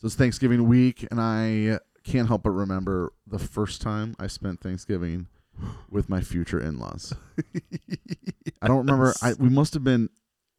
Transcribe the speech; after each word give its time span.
So 0.00 0.06
it's 0.06 0.14
Thanksgiving 0.14 0.66
week, 0.66 1.06
and 1.10 1.20
I 1.20 1.78
can't 2.04 2.26
help 2.26 2.44
but 2.44 2.52
remember 2.52 3.12
the 3.26 3.38
first 3.38 3.82
time 3.82 4.16
I 4.18 4.28
spent 4.28 4.62
Thanksgiving 4.62 5.26
with 5.90 6.08
my 6.08 6.22
future 6.22 6.58
in-laws. 6.58 7.12
I 8.62 8.66
don't 8.66 8.78
remember. 8.78 9.12
I 9.20 9.34
we 9.34 9.50
must 9.50 9.74
have 9.74 9.84
been 9.84 10.08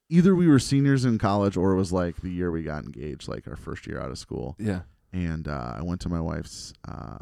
either 0.10 0.36
we 0.36 0.48
were 0.48 0.60
seniors 0.60 1.06
in 1.06 1.18
college 1.18 1.58
or 1.58 1.72
it 1.72 1.76
was 1.76 1.92
like 1.92 2.18
the 2.18 2.30
year 2.30 2.52
we 2.52 2.62
got 2.62 2.84
engaged, 2.84 3.28
like 3.28 3.48
our 3.48 3.56
first 3.56 3.88
year 3.88 4.00
out 4.00 4.12
of 4.12 4.20
school. 4.20 4.56
Yeah. 4.60 4.82
And 5.12 5.48
uh, 5.48 5.74
I 5.76 5.82
went 5.82 6.02
to 6.02 6.10
my 6.10 6.22
wife's 6.22 6.74
uh, 6.88 7.18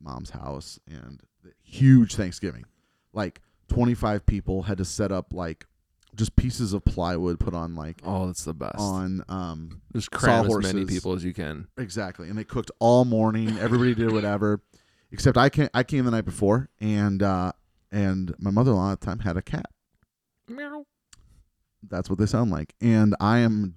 mom's 0.00 0.30
house 0.30 0.80
and 0.88 1.20
huge 1.62 2.14
Thanksgiving, 2.14 2.64
like 3.12 3.42
25 3.68 4.24
people 4.24 4.62
had 4.62 4.78
to 4.78 4.84
set 4.86 5.12
up 5.12 5.34
like 5.34 5.66
just 6.14 6.36
pieces 6.36 6.72
of 6.72 6.84
plywood 6.84 7.38
put 7.40 7.54
on 7.54 7.74
like 7.74 8.00
Oh, 8.04 8.26
that's 8.26 8.44
the 8.44 8.54
best. 8.54 8.78
on 8.78 9.22
um 9.28 9.82
Just 9.92 10.10
cram 10.10 10.46
as 10.46 10.72
many 10.72 10.84
people 10.86 11.12
as 11.12 11.24
you 11.24 11.32
can. 11.34 11.68
Exactly, 11.78 12.28
and 12.28 12.38
they 12.38 12.44
cooked 12.44 12.70
all 12.78 13.04
morning. 13.04 13.58
Everybody 13.58 13.94
did 13.94 14.12
whatever, 14.12 14.60
except 15.10 15.36
I 15.36 15.48
came. 15.48 15.68
I 15.74 15.82
came 15.82 16.04
the 16.04 16.10
night 16.10 16.24
before, 16.24 16.68
and 16.80 17.22
uh, 17.22 17.52
and 17.92 18.34
my 18.38 18.50
mother-in-law 18.50 18.92
at 18.92 19.00
the 19.00 19.06
time 19.06 19.20
had 19.20 19.36
a 19.36 19.42
cat. 19.42 19.66
Meow. 20.48 20.86
That's 21.88 22.08
what 22.08 22.18
they 22.18 22.26
sound 22.26 22.50
like, 22.50 22.74
and 22.80 23.14
I 23.20 23.38
am, 23.38 23.74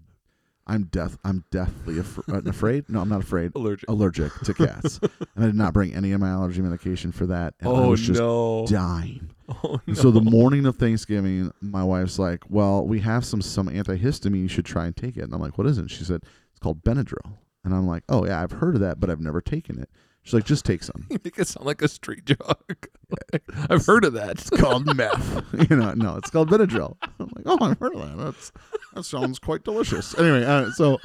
I'm 0.67 0.84
death. 0.84 1.17
I'm 1.23 1.45
deathly 1.49 1.98
af- 1.99 2.20
uh, 2.30 2.41
afraid. 2.45 2.89
No, 2.89 2.99
I'm 2.99 3.09
not 3.09 3.21
afraid. 3.21 3.53
Allergic. 3.55 3.89
Allergic 3.89 4.34
to 4.41 4.53
cats, 4.53 4.99
and 5.02 5.44
I 5.44 5.45
did 5.48 5.55
not 5.55 5.73
bring 5.73 5.95
any 5.95 6.12
of 6.12 6.20
my 6.20 6.30
allergy 6.30 6.62
medication 6.62 7.12
for 7.12 7.25
that. 7.27 7.53
And 7.62 7.70
I 7.70 7.71
oh 7.71 7.89
was 7.89 8.02
just 8.02 8.20
no. 8.20 8.66
dying. 8.67 9.31
Oh 9.63 9.80
no. 9.88 9.94
So 9.94 10.11
the 10.11 10.20
morning 10.20 10.66
of 10.66 10.75
Thanksgiving, 10.75 11.53
my 11.61 11.81
wife's 11.81 12.20
like, 12.20 12.44
"Well, 12.49 12.85
we 12.85 12.99
have 12.99 13.23
some 13.23 13.41
some 13.41 13.70
antihistamine. 13.70 14.41
You 14.41 14.49
should 14.49 14.66
try 14.66 14.85
and 14.88 14.94
take 14.94 15.16
it." 15.16 15.22
And 15.22 15.34
I'm 15.34 15.39
like, 15.39 15.58
"What 15.58 15.67
is 15.67 15.77
it?" 15.77 15.89
She 15.89 16.03
said, 16.03 16.23
"It's 16.52 16.59
called 16.59 16.84
Benadryl." 16.84 17.38
And 17.63 17.73
I'm 17.73 17.88
like, 17.88 18.03
"Oh 18.09 18.25
yeah, 18.25 18.44
I've 18.44 18.52
heard 18.52 18.75
of 18.75 18.81
that, 18.81 18.99
but 18.99 19.09
I've 19.09 19.22
never 19.22 19.39
taken 19.39 19.80
it." 19.80 19.89
She's 20.28 20.33
like, 20.33 20.44
"Just 20.44 20.66
take 20.66 20.83
some." 20.83 21.06
you 21.09 21.20
make 21.23 21.39
it 21.39 21.47
sound 21.47 21.66
like 21.66 21.81
a 21.81 21.88
street 21.88 22.25
joke. 22.25 22.89
I've 23.70 23.86
heard 23.86 24.03
of 24.03 24.11
that. 24.11 24.31
It's 24.31 24.50
called 24.50 24.94
meth. 24.94 25.42
you 25.70 25.73
know, 25.73 25.94
no, 25.94 26.17
it's 26.17 26.30
called 26.30 26.50
Benadryl. 26.50 26.97
I'm 27.17 27.31
like, 27.33 27.45
"Oh, 27.45 27.58
I've 27.61 27.80
heard 27.80 27.95
of 27.95 28.02
that. 28.02 28.22
That's 28.22 28.52
that 28.94 29.03
sounds 29.03 29.39
quite 29.39 29.64
delicious." 29.64 30.20
Anyway, 30.20 30.44
uh, 30.44 30.70
so 30.72 31.00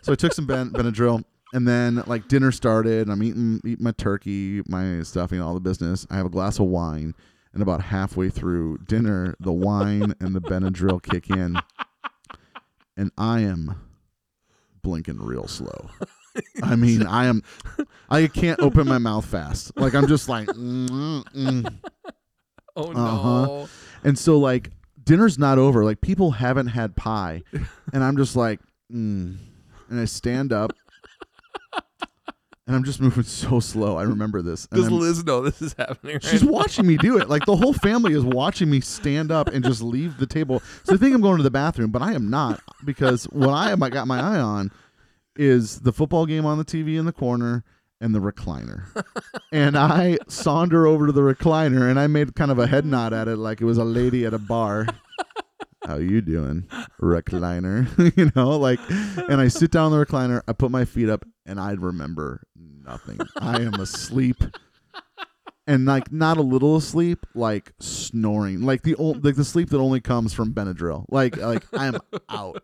so 0.00 0.12
I 0.12 0.14
took 0.14 0.32
some 0.32 0.46
ben- 0.46 0.70
Benadryl. 0.70 1.22
And 1.52 1.68
then 1.68 2.02
like 2.06 2.28
dinner 2.28 2.50
started, 2.50 3.02
and 3.02 3.12
I'm 3.12 3.22
eating 3.22 3.60
eating 3.62 3.84
my 3.84 3.92
turkey, 3.92 4.62
my 4.68 5.02
stuffing, 5.02 5.42
all 5.42 5.52
the 5.52 5.60
business. 5.60 6.06
I 6.08 6.16
have 6.16 6.24
a 6.24 6.30
glass 6.30 6.58
of 6.58 6.64
wine, 6.64 7.14
and 7.52 7.62
about 7.62 7.82
halfway 7.82 8.30
through 8.30 8.78
dinner, 8.88 9.34
the 9.38 9.52
wine 9.52 10.14
and 10.18 10.34
the 10.34 10.40
Benadryl 10.40 11.02
kick 11.02 11.28
in, 11.28 11.58
and 12.96 13.12
I 13.18 13.40
am 13.40 13.78
blinking 14.80 15.20
real 15.20 15.46
slow. 15.46 15.90
I 16.62 16.76
mean, 16.76 17.06
I 17.06 17.26
am, 17.26 17.42
I 18.10 18.26
can't 18.26 18.60
open 18.60 18.86
my 18.88 18.98
mouth 18.98 19.24
fast. 19.24 19.76
Like 19.76 19.94
I'm 19.94 20.06
just 20.06 20.28
like, 20.28 20.48
mm, 20.48 21.24
mm. 21.34 21.74
Oh 22.74 22.92
no. 22.92 23.00
Uh-huh. 23.00 23.66
and 24.04 24.18
so 24.18 24.38
like 24.38 24.70
dinner's 25.02 25.38
not 25.38 25.58
over. 25.58 25.84
Like 25.84 26.00
people 26.00 26.32
haven't 26.32 26.68
had 26.68 26.96
pie, 26.96 27.42
and 27.92 28.02
I'm 28.02 28.16
just 28.16 28.36
like, 28.36 28.60
mm. 28.92 29.36
and 29.88 30.00
I 30.00 30.04
stand 30.06 30.52
up, 30.52 30.72
and 32.66 32.76
I'm 32.76 32.84
just 32.84 33.00
moving 33.00 33.24
so 33.24 33.60
slow. 33.60 33.96
I 33.98 34.04
remember 34.04 34.40
this. 34.40 34.66
And 34.70 34.78
Does 34.80 34.88
I'm- 34.88 34.98
Liz 34.98 35.24
know 35.24 35.42
this 35.42 35.60
is 35.60 35.74
happening? 35.76 36.14
Right 36.14 36.24
She's 36.24 36.42
now? 36.42 36.52
watching 36.52 36.86
me 36.86 36.96
do 36.96 37.18
it. 37.18 37.28
Like 37.28 37.44
the 37.44 37.56
whole 37.56 37.74
family 37.74 38.14
is 38.14 38.24
watching 38.24 38.70
me 38.70 38.80
stand 38.80 39.30
up 39.30 39.48
and 39.48 39.64
just 39.64 39.82
leave 39.82 40.16
the 40.18 40.26
table. 40.26 40.62
So 40.84 40.92
they 40.92 40.98
think 40.98 41.14
I'm 41.14 41.20
going 41.20 41.36
to 41.36 41.42
the 41.42 41.50
bathroom, 41.50 41.90
but 41.90 42.02
I 42.02 42.12
am 42.14 42.30
not 42.30 42.60
because 42.84 43.24
what 43.24 43.50
I 43.50 43.72
am 43.72 43.82
I 43.82 43.90
got 43.90 44.06
my 44.06 44.18
eye 44.20 44.40
on 44.40 44.70
is 45.36 45.80
the 45.80 45.92
football 45.92 46.26
game 46.26 46.44
on 46.44 46.58
the 46.58 46.64
TV 46.64 46.98
in 46.98 47.06
the 47.06 47.12
corner 47.12 47.64
and 48.00 48.14
the 48.14 48.20
recliner. 48.20 48.84
and 49.52 49.76
I 49.76 50.18
saunter 50.28 50.86
over 50.86 51.06
to 51.06 51.12
the 51.12 51.20
recliner 51.20 51.88
and 51.88 51.98
I 51.98 52.06
made 52.06 52.34
kind 52.34 52.50
of 52.50 52.58
a 52.58 52.66
head 52.66 52.84
nod 52.84 53.12
at 53.12 53.28
it 53.28 53.36
like 53.36 53.60
it 53.60 53.64
was 53.64 53.78
a 53.78 53.84
lady 53.84 54.26
at 54.26 54.34
a 54.34 54.38
bar. 54.38 54.86
How 55.86 55.96
you 55.96 56.20
doing, 56.20 56.68
recliner? 57.00 57.88
you 58.16 58.30
know, 58.36 58.50
like, 58.50 58.78
and 59.28 59.40
I 59.40 59.48
sit 59.48 59.72
down 59.72 59.92
in 59.92 59.98
the 59.98 60.06
recliner. 60.06 60.40
I 60.46 60.52
put 60.52 60.70
my 60.70 60.84
feet 60.84 61.08
up, 61.08 61.24
and 61.44 61.58
I 61.58 61.72
remember 61.72 62.44
nothing. 62.56 63.18
I 63.40 63.60
am 63.62 63.74
asleep 63.74 64.44
and 65.66 65.86
like 65.86 66.12
not 66.12 66.36
a 66.36 66.42
little 66.42 66.76
asleep, 66.76 67.26
like 67.34 67.72
snoring, 67.80 68.62
like 68.62 68.82
the 68.82 68.94
old, 68.96 69.24
like 69.24 69.36
the 69.36 69.44
sleep 69.44 69.70
that 69.70 69.78
only 69.78 70.00
comes 70.00 70.32
from 70.32 70.52
Benadryl. 70.52 71.04
Like 71.08 71.36
like 71.36 71.64
I'm 71.72 71.96
out, 72.28 72.62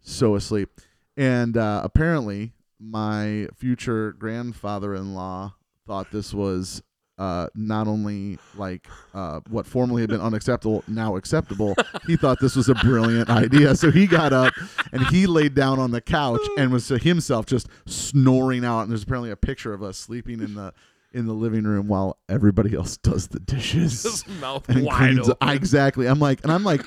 so 0.00 0.34
asleep, 0.34 0.70
and 1.18 1.56
uh, 1.58 1.82
apparently 1.84 2.52
my 2.80 3.48
future 3.56 4.12
grandfather-in-law 4.12 5.54
thought 5.86 6.10
this 6.12 6.32
was 6.32 6.82
uh, 7.18 7.48
not 7.56 7.88
only 7.88 8.38
like 8.56 8.86
uh, 9.12 9.40
what 9.50 9.66
formerly 9.66 10.00
had 10.02 10.08
been 10.10 10.20
unacceptable, 10.20 10.84
now 10.86 11.16
acceptable. 11.16 11.74
He 12.06 12.16
thought 12.16 12.38
this 12.40 12.54
was 12.54 12.68
a 12.68 12.76
brilliant 12.76 13.28
idea, 13.28 13.74
so 13.74 13.90
he 13.90 14.06
got 14.06 14.32
up 14.32 14.54
and 14.92 15.04
he 15.08 15.26
laid 15.26 15.54
down 15.56 15.80
on 15.80 15.90
the 15.90 16.00
couch 16.00 16.40
and 16.56 16.70
was 16.72 16.86
to 16.88 16.96
himself 16.98 17.46
just 17.46 17.68
snoring 17.86 18.64
out. 18.64 18.82
And 18.82 18.90
there's 18.90 19.02
apparently 19.02 19.32
a 19.32 19.36
picture 19.36 19.72
of 19.74 19.82
us 19.82 19.98
sleeping 19.98 20.40
in 20.40 20.54
the 20.54 20.72
in 21.12 21.26
the 21.26 21.32
living 21.32 21.64
room 21.64 21.88
while 21.88 22.18
everybody 22.28 22.76
else 22.76 22.96
does 22.98 23.26
the 23.28 23.40
dishes. 23.40 24.24
Mouth 24.40 24.68
and 24.68 24.84
wide 24.84 24.98
cleans 25.14 25.28
open. 25.30 25.48
I- 25.48 25.54
exactly. 25.54 26.06
I'm 26.06 26.20
like, 26.20 26.44
and 26.44 26.52
I'm 26.52 26.62
like. 26.62 26.82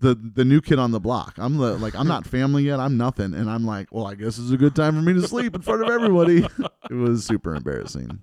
The, 0.00 0.14
the 0.14 0.44
new 0.46 0.60
kid 0.62 0.78
on 0.78 0.92
the 0.92 1.00
block. 1.00 1.34
I'm 1.36 1.58
the 1.58 1.76
like 1.76 1.94
I'm 1.94 2.08
not 2.08 2.26
family 2.36 2.64
yet. 2.64 2.80
I'm 2.80 2.96
nothing, 2.96 3.34
and 3.34 3.50
I'm 3.50 3.66
like, 3.66 3.88
well, 3.92 4.06
I 4.06 4.14
guess 4.14 4.38
it's 4.38 4.50
a 4.50 4.56
good 4.56 4.74
time 4.74 4.94
for 4.94 5.02
me 5.02 5.12
to 5.12 5.26
sleep 5.28 5.54
in 5.54 5.60
front 5.60 5.82
of 5.82 5.90
everybody. 5.90 6.46
it 6.90 6.94
was 6.94 7.26
super 7.26 7.54
embarrassing, 7.54 8.22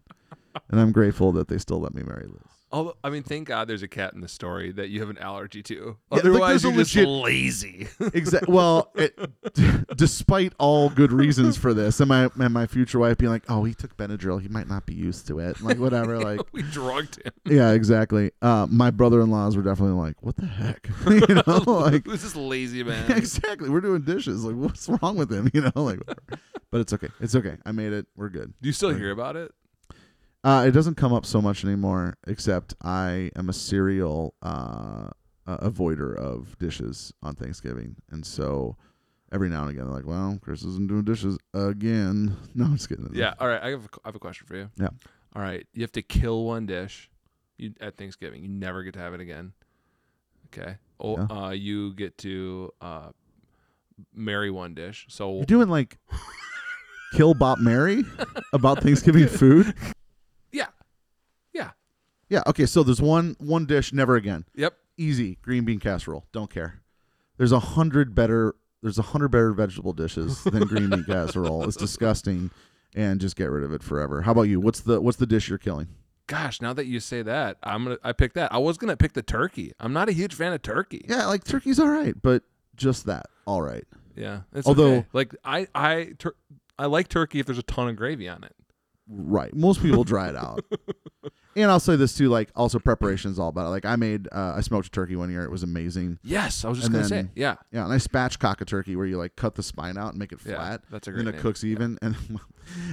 and 0.70 0.80
I'm 0.80 0.92
grateful 0.92 1.32
that 1.34 1.48
they 1.50 1.60
still 1.60 1.80
let 1.80 1.94
me 1.94 2.02
marry 2.04 2.26
Liz. 2.28 2.57
Although, 2.70 2.98
I 3.02 3.10
mean, 3.10 3.24
thank 3.24 3.48
God 3.48 3.70
there's 3.70 3.82
a 3.82 3.88
cat 3.88 4.14
in 4.14 4.20
the 4.20 4.28
story 4.28 4.74
that 4.74 4.90
you 4.90 5.00
have 5.00 5.10
an 5.10 5.18
allergy 5.20 5.64
to. 5.64 5.98
Yeah, 6.12 6.18
Otherwise, 6.20 6.64
you're 6.64 6.74
just 6.74 6.96
lazy. 6.96 7.88
Exactly. 8.14 8.54
Well, 8.54 8.92
it, 8.96 9.18
despite 9.96 10.54
all 10.60 10.90
good 10.90 11.12
reasons 11.12 11.58
for 11.58 11.74
this, 11.74 12.00
and 12.00 12.10
my 12.10 12.30
and 12.40 12.54
my 12.54 12.66
future 12.68 13.00
wife 13.00 13.18
being 13.18 13.32
like, 13.32 13.44
"Oh, 13.50 13.64
he 13.64 13.74
took 13.74 13.96
Benadryl. 13.96 14.42
He 14.42 14.48
might 14.48 14.68
not 14.68 14.86
be 14.86 14.94
used 14.94 15.28
to 15.28 15.40
it. 15.40 15.62
Like 15.62 15.78
whatever. 15.78 16.18
Like, 16.28 16.42
we 16.52 16.64
drugged 16.64 17.24
him. 17.24 17.32
yeah, 17.46 17.72
exactly. 17.72 18.32
Uh, 18.42 18.68
my 18.70 18.92
brother-in-laws 18.92 19.56
were 19.56 19.62
definitely 19.64 19.96
like, 19.96 20.16
"What 20.22 20.36
the 20.36 20.46
heck?" 20.48 20.90
you 21.06 21.36
know, 21.36 21.64
like 21.66 22.06
Who's 22.06 22.24
this 22.24 22.36
lazy 22.36 22.84
man? 22.84 23.12
exactly. 23.12 23.70
We're 23.70 23.82
doing 23.82 24.02
dishes. 24.02 24.44
Like, 24.44 24.56
what's 24.56 24.90
wrong 24.90 25.16
with 25.16 25.32
him? 25.32 25.50
You 25.54 25.62
know, 25.62 25.72
like, 25.84 26.00
whatever. 26.00 26.42
but 26.72 26.82
it's 26.82 26.92
okay. 26.94 27.10
It's 27.22 27.36
okay. 27.36 27.58
I 27.66 27.72
made 27.72 27.94
it. 27.94 28.08
We're 28.16 28.30
good. 28.30 28.54
Do 28.62 28.68
you 28.68 28.74
still 28.74 28.94
hear 28.94 29.12
about 29.12 29.36
it? 29.36 29.52
Uh, 30.48 30.64
it 30.66 30.72
doesn't 30.72 30.96
come 30.96 31.12
up 31.12 31.26
so 31.26 31.42
much 31.42 31.66
anymore, 31.66 32.16
except 32.26 32.74
I 32.82 33.32
am 33.36 33.50
a 33.50 33.54
serial 33.54 34.34
uh, 34.42 35.10
uh, 35.46 35.58
avoider 35.58 36.16
of 36.16 36.58
dishes 36.58 37.12
on 37.22 37.36
Thanksgiving, 37.36 37.98
and 38.12 38.26
so 38.26 38.78
every 39.34 39.50
now 39.50 39.64
and 39.64 39.72
again, 39.72 39.84
they're 39.84 39.94
like, 39.94 40.08
"Well, 40.08 40.40
Chris 40.42 40.64
isn't 40.64 40.88
doing 40.88 41.04
dishes 41.04 41.38
again." 41.54 42.38
No, 42.56 42.64
I'm 42.64 42.78
just 42.78 42.88
kidding. 42.88 43.10
Yeah. 43.14 43.34
All 43.42 43.48
right. 43.50 43.62
I 43.62 43.72
have 43.72 43.84
a, 43.84 43.90
I 44.06 44.08
have 44.08 44.16
a 44.16 44.20
question 44.20 44.48
for 44.48 44.56
you. 44.56 44.70
Yeah. 44.78 44.88
All 45.36 45.42
right. 45.42 45.68
You 45.74 45.82
have 45.82 45.92
to 45.92 46.02
kill 46.02 46.46
one 46.46 46.66
dish 46.66 47.10
you, 47.58 47.74
at 47.82 47.98
Thanksgiving. 47.98 48.42
You 48.42 48.48
never 48.48 48.84
get 48.84 48.94
to 48.94 49.00
have 49.00 49.14
it 49.14 49.20
again. 49.20 49.52
Okay. 50.48 50.78
Oh, 51.02 51.18
Yeah. 51.18 51.26
uh, 51.48 51.50
you 51.50 51.94
get 51.94 52.18
to 52.20 52.72
uh, 52.80 53.10
marry 54.14 54.50
one 54.50 54.74
dish. 54.76 55.08
So 55.10 55.36
You're 55.36 55.46
doing 55.46 55.68
like 55.68 55.98
Kill 57.14 57.34
Bop 57.34 57.60
Mary 57.60 58.06
about 58.54 58.82
Thanksgiving 58.82 59.28
food. 59.28 59.74
yeah. 62.30 62.44
Okay. 62.48 62.66
So 62.66 62.84
there's 62.84 63.02
one 63.02 63.36
one 63.40 63.66
dish, 63.66 63.94
never 63.94 64.16
again. 64.16 64.46
yep. 64.56 64.74
Easy 64.98 65.38
green 65.42 65.64
bean 65.66 65.80
casserole. 65.80 66.26
Don't 66.32 66.50
care. 66.50 66.82
There's 67.38 67.52
a 67.52 67.60
hundred 67.60 68.16
better. 68.16 68.56
There's 68.82 68.98
a 68.98 69.04
hundred 69.04 69.30
better 69.30 69.54
vegetable 69.54 69.94
dishes 69.94 70.44
than 70.44 70.64
green 70.68 70.90
bean 70.90 71.04
casserole. 71.08 71.64
It's 71.66 71.78
disgusting, 71.78 72.50
and 72.96 73.20
just 73.22 73.36
get 73.36 73.46
rid 73.52 73.64
of 73.64 73.72
it 73.74 73.84
forever. 73.84 74.22
How 74.24 74.32
about 74.32 74.44
you? 74.44 74.60
What's 74.60 74.80
the 74.82 75.00
what's 75.02 75.18
the 75.18 75.28
dish 75.28 75.50
you're 75.50 75.58
killing? 75.58 75.88
Gosh, 76.28 76.62
now 76.62 76.74
that 76.74 76.88
you 76.88 77.00
say 77.00 77.22
that, 77.22 77.58
I'm 77.64 77.84
gonna 77.86 77.98
I 78.04 78.12
picked 78.12 78.36
that. 78.36 78.52
I 78.54 78.58
was 78.58 78.78
gonna 78.78 78.98
pick 78.98 79.14
the 79.14 79.22
turkey. 79.22 79.72
I'm 79.80 79.94
not 79.94 80.10
a 80.10 80.12
huge 80.12 80.34
fan 80.34 80.52
of 80.52 80.62
turkey. 80.62 81.06
Yeah, 81.08 81.26
like 81.28 81.44
turkey's 81.44 81.80
all 81.80 81.88
right, 81.90 82.16
but 82.22 82.44
just 82.76 83.06
that, 83.06 83.28
all 83.46 83.62
right. 83.62 83.86
Yeah. 84.16 84.42
It's 84.54 84.68
Although- 84.68 84.96
okay. 84.96 85.06
like 85.14 85.36
I 85.46 85.68
I 85.76 86.14
tur- 86.18 86.36
I 86.80 86.88
like 86.88 87.08
turkey 87.08 87.40
if 87.40 87.46
there's 87.46 87.60
a 87.60 87.64
ton 87.64 87.88
of 87.88 87.96
gravy 87.96 88.28
on 88.28 88.44
it. 88.44 88.56
Right. 89.08 89.54
Most 89.56 89.82
people 89.82 90.04
dry 90.04 90.30
it 90.30 90.36
out. 90.36 90.66
and 91.64 91.72
I'll 91.72 91.80
say 91.80 91.96
this 91.96 92.16
too, 92.18 92.30
like 92.30 92.50
also 92.56 92.80
preparation 92.80 93.32
is 93.32 93.40
all 93.40 93.50
about 93.50 93.66
it. 93.66 93.70
Like 93.70 93.86
I 93.86 93.96
made 93.96 94.28
uh, 94.32 94.54
I 94.56 94.62
smoked 94.62 94.88
a 94.88 94.90
turkey 94.92 95.16
one 95.16 95.30
year. 95.32 95.44
It 95.44 95.52
was 95.52 95.64
amazing. 95.64 96.20
Yes, 96.24 96.64
I 96.64 96.70
was 96.70 96.78
just 96.78 96.88
And 96.88 96.96
gonna 96.96 97.08
say. 97.08 97.28
Yeah. 97.36 97.56
Yeah, 97.72 97.84
and 97.84 97.92
I 97.94 97.98
spatchcock 97.98 98.62
a 98.62 98.66
turkey 98.66 98.96
where 98.96 99.06
you 99.06 99.18
like 99.18 99.36
cut 99.36 99.56
the 99.56 99.64
spine 99.64 99.98
out 99.98 100.10
and 100.12 100.20
make 100.20 100.32
it 100.32 100.40
Yeah, 100.46 100.56
flat. 100.56 100.82
that's 100.92 101.08
a 101.08 101.12
and 101.12 101.16
great 101.18 101.26
then 101.26 101.34
it 101.34 101.38
name. 101.38 101.42
cooks 101.42 101.64
even 101.64 101.98
and 102.02 102.16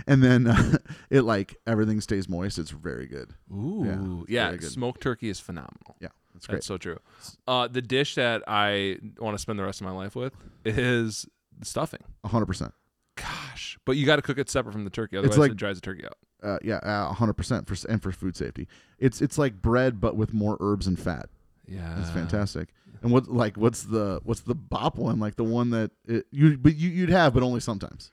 and 0.07 0.23
then 0.23 0.47
uh, 0.47 0.79
it 1.11 1.23
like 1.23 1.57
everything 1.67 2.01
stays 2.01 2.29
moist. 2.29 2.59
It's 2.59 2.71
very 2.71 3.07
good. 3.07 3.35
Ooh, 3.53 4.23
it's 4.23 4.31
yeah. 4.31 4.51
good. 4.53 4.65
smoked 4.65 5.01
turkey 5.03 5.29
is 5.29 5.39
phenomenal. 5.41 5.97
Yeah, 6.01 6.09
that's 6.33 6.47
great. 6.47 6.57
That's 6.57 6.67
so 6.67 6.79
true. 6.79 6.99
Uh, 7.47 7.69
the 7.69 7.83
dish 7.83 8.15
that 8.17 8.43
I 8.49 8.99
want 9.19 9.35
to 9.37 9.39
spend 9.41 9.59
the 9.59 9.65
rest 9.65 9.81
of 9.81 9.87
my 9.87 9.93
life 9.93 10.17
with 10.17 10.33
is 10.65 11.27
stuffing. 11.63 12.01
hundred 12.25 12.47
percent. 12.47 12.73
Gosh, 13.17 13.79
But 13.85 13.93
you 13.97 14.07
got 14.07 14.17
to 14.17 14.23
cook 14.23 14.39
it 14.39 14.51
separate 14.51 14.73
from 14.73 14.83
the 14.85 14.91
turkey, 14.91 15.17
otherwise 15.17 15.39
like- 15.39 15.53
it 15.53 15.57
dries 15.57 15.77
the 15.77 15.83
turkey 15.83 16.05
out. 16.05 16.17
Uh, 16.45 16.59
yeah, 16.63 16.79
a 16.83 17.13
hundred 17.13 17.35
percent 17.35 17.67
for 17.67 17.77
and 17.89 18.03
for 18.03 18.13
food 18.13 18.37
safety. 18.37 18.69
It's 18.99 19.23
it's 19.23 19.39
like 19.39 19.63
bread 19.63 20.01
but 20.01 20.17
with 20.17 20.35
more 20.35 20.57
herbs 20.61 20.87
and 20.87 20.99
fat. 20.99 21.29
Yeah, 21.67 21.99
It's 22.01 22.11
fantastic. 22.11 22.69
And 23.03 23.11
what 23.13 23.29
like 23.29 23.57
what's 23.57 23.85
the 23.85 24.21
what's 24.25 24.43
the 24.43 24.55
bop 24.55 24.97
one 24.97 25.19
like 25.19 25.37
the 25.37 25.45
one 25.45 25.71
that 25.71 25.91
it, 26.07 26.27
you 26.31 26.57
but 26.57 26.77
you 26.77 26.91
you'd 26.91 27.11
have 27.11 27.35
but 27.35 27.43
only 27.43 27.61
sometimes. 27.61 28.11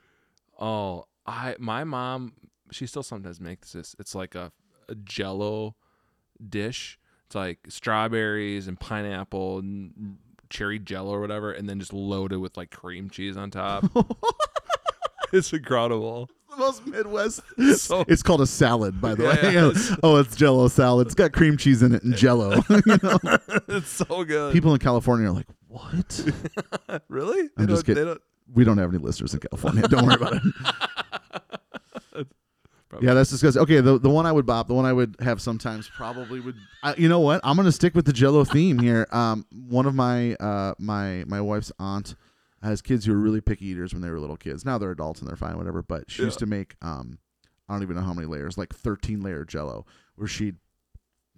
Oh, 0.60 1.06
I 1.26 1.56
my 1.60 1.84
mom, 1.84 2.34
she 2.72 2.88
still 2.88 3.04
sometimes 3.04 3.40
makes 3.40 3.74
this. 3.74 3.96
It's 4.00 4.16
like 4.16 4.36
a, 4.36 4.52
a 4.88 4.96
Jello 4.96 5.76
dish. 6.50 7.00
It's 7.26 7.36
like 7.36 7.60
strawberries 7.70 8.68
and 8.68 8.80
pineapple 8.80 9.60
and 9.60 10.18
cherry 10.50 10.80
Jello 10.80 11.14
or 11.14 11.22
whatever, 11.22 11.52
and 11.52 11.70
then 11.70 11.80
just 11.80 11.94
loaded 11.94 12.40
with 12.40 12.58
like 12.58 12.70
cream 12.72 13.10
cheese 13.10 13.38
on 13.38 13.52
top. 13.52 13.86
it's 15.34 15.54
incredible. 15.54 16.30
The 16.52 16.58
most 16.58 16.86
Midwest. 16.86 17.42
So- 17.78 18.06
it's 18.08 18.22
called 18.24 18.42
a 18.42 18.48
salad, 18.48 19.00
by 19.02 19.16
the 19.16 19.24
Yeah, 19.24 19.30
way. 19.30 19.56
it's- 19.70 19.96
oh, 20.04 20.18
it's 20.18 20.36
Jello 20.36 20.68
salad. 20.68 21.08
It's 21.08 21.16
got 21.16 21.32
cream 21.32 21.58
cheese 21.58 21.82
in 21.82 21.94
it 21.96 22.04
and 22.04 22.16
Jello. 22.16 22.62
You 22.70 22.98
know? 23.04 23.18
it's 23.68 23.90
so 23.90 24.24
good. 24.24 24.54
People 24.54 24.74
in 24.74 24.80
California 24.80 25.28
are 25.28 25.32
like, 25.34 25.48
"What? 25.68 26.26
really? 27.10 27.50
I'm 27.58 27.66
They 27.66 27.74
just 27.74 27.86
kidding. 27.86 28.06
don't- 28.06 28.22
We 28.54 28.64
don't 28.64 28.78
have 28.78 28.94
any 28.94 29.02
listeners 29.04 29.34
in 29.34 29.40
California. 29.40 29.88
Don't 29.88 30.06
worry 30.06 30.16
about 30.16 30.34
it." 30.34 30.42
Probably. 32.90 33.08
Yeah, 33.08 33.14
that's 33.14 33.30
disgusting. 33.30 33.62
Okay, 33.62 33.80
the 33.80 33.98
the 33.98 34.10
one 34.10 34.26
I 34.26 34.34
would 34.34 34.46
bop, 34.46 34.68
the 34.68 34.74
one 34.74 34.84
I 34.86 34.92
would 34.92 35.16
have 35.22 35.40
sometimes 35.42 35.88
probably 35.88 36.42
would. 36.42 36.56
I, 36.84 36.94
you 36.96 37.08
know 37.08 37.22
what? 37.22 37.40
I'm 37.42 37.56
gonna 37.56 37.72
stick 37.72 37.96
with 37.96 38.04
the 38.06 38.12
Jello 38.12 38.44
theme 38.44 38.80
here. 38.80 39.08
Um, 39.14 39.46
one 39.70 39.86
of 39.86 39.96
my 39.96 40.34
uh 40.36 40.74
my 40.78 41.24
my 41.26 41.40
wife's 41.40 41.72
aunt 41.80 42.16
has 42.62 42.82
kids 42.82 43.06
who 43.06 43.14
were 43.14 43.20
really 43.20 43.42
picky 43.42 43.68
eaters 43.68 43.94
when 43.94 44.02
they 44.02 44.10
were 44.10 44.20
little 44.20 44.38
kids. 44.38 44.66
Now 44.66 44.78
they're 44.78 44.92
adults 44.92 45.20
and 45.20 45.30
they're 45.30 45.36
fine, 45.36 45.58
whatever. 45.58 45.82
But 45.82 46.10
she 46.10 46.24
used 46.24 46.40
to 46.40 46.46
make 46.46 46.76
um, 46.82 47.20
I 47.68 47.74
don't 47.74 47.84
even 47.84 47.96
know 47.96 48.02
how 48.04 48.14
many 48.14 48.28
layers, 48.28 48.58
like 48.58 48.74
13 48.74 49.22
layer 49.22 49.46
Jello, 49.46 49.86
where 50.16 50.28
she'd 50.28 50.58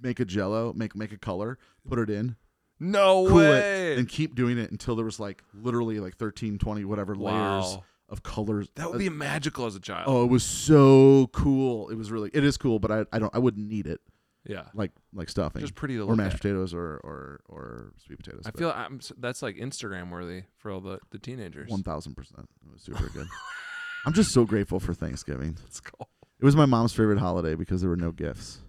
make 0.02 0.20
a 0.20 0.26
Jello, 0.26 0.74
make 0.74 0.96
make 0.96 1.12
a 1.12 1.18
color, 1.18 1.58
put 1.88 2.00
it 2.00 2.10
in, 2.10 2.36
no 2.80 3.26
cool 3.28 3.38
way. 3.38 3.94
it, 3.94 4.00
and 4.00 4.10
keep 4.10 4.36
doing 4.36 4.58
it 4.58 4.72
until 4.72 4.96
there 4.96 5.06
was 5.06 5.20
like 5.20 5.44
literally 5.54 6.00
like 6.00 6.18
13, 6.18 6.58
20, 6.58 6.86
whatever 6.86 7.16
layers 7.16 7.78
of 8.10 8.24
colors. 8.24 8.68
That 8.76 8.90
would 8.90 9.00
be 9.00 9.10
magical 9.10 9.66
as 9.66 9.76
a 9.76 9.80
child. 9.80 10.06
Oh, 10.08 10.24
it 10.24 10.30
was 10.30 10.44
so 10.44 11.30
cool. 11.34 11.90
It 11.90 11.96
was 11.96 12.12
really. 12.12 12.30
It 12.34 12.44
is 12.44 12.58
cool, 12.58 12.80
but 12.80 12.92
I, 12.92 13.06
I 13.14 13.20
don't. 13.20 13.34
I 13.34 13.40
wouldn't 13.40 13.68
need 13.68 13.88
it 13.88 14.02
yeah. 14.46 14.64
like 14.74 14.92
like 15.14 15.30
stuffing 15.30 15.62
Just 15.62 15.76
pretty 15.76 15.96
to 15.96 16.02
or 16.02 16.06
look 16.08 16.18
mashed 16.18 16.36
at. 16.36 16.42
potatoes 16.42 16.74
or 16.74 16.98
or 17.04 17.42
or 17.48 17.94
sweet 18.06 18.18
potatoes. 18.20 18.44
I 18.46 18.52
feel 18.52 18.70
I'm, 18.72 19.00
that's 19.18 19.42
like 19.42 19.56
Instagram 19.56 20.10
worthy 20.12 20.44
for 20.58 20.72
all 20.72 20.82
the, 20.82 21.00
the 21.12 21.20
teenagers. 21.20 21.70
one 21.70 21.84
thousand 21.84 22.16
percent. 22.16 22.48
It 22.66 22.72
was 22.72 22.82
super 22.82 23.10
good. 23.10 23.28
I'm 24.06 24.14
just 24.14 24.32
so 24.34 24.44
grateful 24.46 24.80
for 24.80 24.94
Thanksgiving. 24.94 25.58
Let's 25.64 25.80
go. 25.80 26.06
It 26.40 26.46
was 26.46 26.56
my 26.58 26.66
mom's 26.66 26.92
favorite 26.94 27.20
holiday 27.20 27.56
because 27.56 27.80
there 27.82 27.90
were 27.90 27.96
no 27.96 28.12
gifts. 28.12 28.60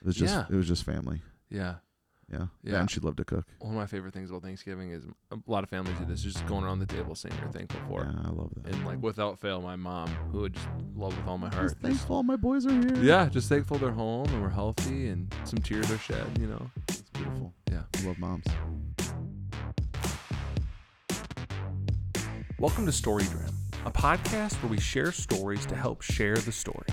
It 0.00 0.06
was 0.06 0.16
just 0.16 0.32
Yeah. 0.32 0.44
it 0.48 0.54
was 0.54 0.66
just 0.68 0.84
family. 0.84 1.20
Yeah. 1.50 1.74
Yeah. 2.32 2.46
Yeah. 2.64 2.80
And 2.80 2.90
she 2.90 2.98
loved 2.98 3.18
to 3.18 3.24
cook. 3.24 3.44
One 3.60 3.74
of 3.74 3.78
my 3.78 3.86
favorite 3.86 4.12
things 4.12 4.30
about 4.30 4.42
Thanksgiving 4.42 4.90
is 4.90 5.04
a 5.30 5.38
lot 5.46 5.62
of 5.62 5.70
families 5.70 5.96
do 5.98 6.04
this, 6.06 6.22
just 6.22 6.44
going 6.46 6.64
around 6.64 6.80
the 6.80 6.86
table 6.86 7.14
saying 7.14 7.34
you're 7.40 7.52
thankful 7.52 7.80
for. 7.88 8.02
Yeah, 8.02 8.28
I 8.28 8.32
love 8.32 8.50
that. 8.56 8.74
And 8.74 8.84
like 8.84 9.00
without 9.00 9.38
fail, 9.38 9.60
my 9.60 9.76
mom, 9.76 10.08
who 10.32 10.40
would 10.40 10.54
just 10.54 10.66
love 10.96 11.16
with 11.16 11.26
all 11.28 11.38
my 11.38 11.48
heart. 11.54 11.68
Just 11.68 11.78
thankful 11.80 12.16
all 12.16 12.22
my 12.24 12.34
boys 12.34 12.66
are 12.66 12.72
here. 12.72 12.96
Yeah, 12.96 13.28
just 13.28 13.48
thankful 13.48 13.78
they're 13.78 13.92
home 13.92 14.26
and 14.30 14.42
we're 14.42 14.48
healthy 14.48 15.06
and 15.08 15.32
some 15.44 15.60
tears 15.60 15.88
are 15.92 15.98
shed, 15.98 16.26
you 16.40 16.48
know. 16.48 16.68
It's 16.88 17.02
beautiful. 17.12 17.52
Yeah. 17.70 17.82
I 17.94 18.06
love 18.06 18.18
moms. 18.18 18.44
Welcome 22.58 22.86
to 22.86 22.92
Story 22.92 23.24
Dram, 23.24 23.54
a 23.84 23.90
podcast 23.92 24.54
where 24.62 24.70
we 24.70 24.80
share 24.80 25.12
stories 25.12 25.64
to 25.66 25.76
help 25.76 26.02
share 26.02 26.34
the 26.34 26.50
story. 26.50 26.88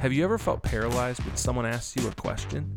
Have 0.00 0.14
you 0.14 0.24
ever 0.24 0.38
felt 0.38 0.62
paralyzed 0.62 1.22
when 1.24 1.36
someone 1.36 1.66
asks 1.66 1.94
you 1.94 2.08
a 2.08 2.12
question? 2.12 2.72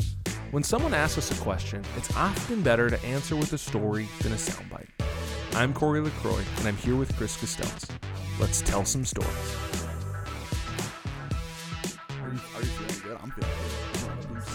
When 0.55 0.63
someone 0.63 0.93
asks 0.93 1.17
us 1.17 1.37
a 1.37 1.43
question, 1.43 1.83
it's 1.97 2.15
often 2.15 2.61
better 2.61 2.89
to 2.89 3.05
answer 3.05 3.35
with 3.35 3.51
a 3.51 3.57
story 3.57 4.07
than 4.21 4.31
a 4.31 4.35
soundbite. 4.35 4.87
I'm 5.53 5.73
Kory 5.73 5.99
LaCroix, 5.99 6.45
and 6.59 6.67
I'm 6.69 6.77
here 6.77 6.95
with 6.95 7.13
Chris 7.17 7.35
Costells. 7.35 7.89
Let's 8.39 8.61
tell 8.61 8.85
some 8.85 9.03
stories. 9.03 9.29
Are 12.21 12.29
you, 12.31 12.39
are 12.55 12.61
you 12.61 12.67
feeling 12.67 13.01
good? 13.03 13.17
I'm 13.21 13.31
feeling 13.31 13.51
good. 13.51 14.09
I'm 14.09 14.19
loose. 14.33 14.47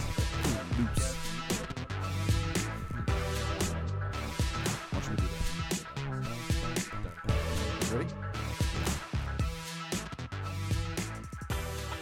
I'm 0.56 0.86
loose. 0.86 1.16
I 4.72 4.94
want 4.94 5.04
you 5.04 5.16
do 5.16 5.24
that. 7.26 7.94
Ready? 7.94 8.08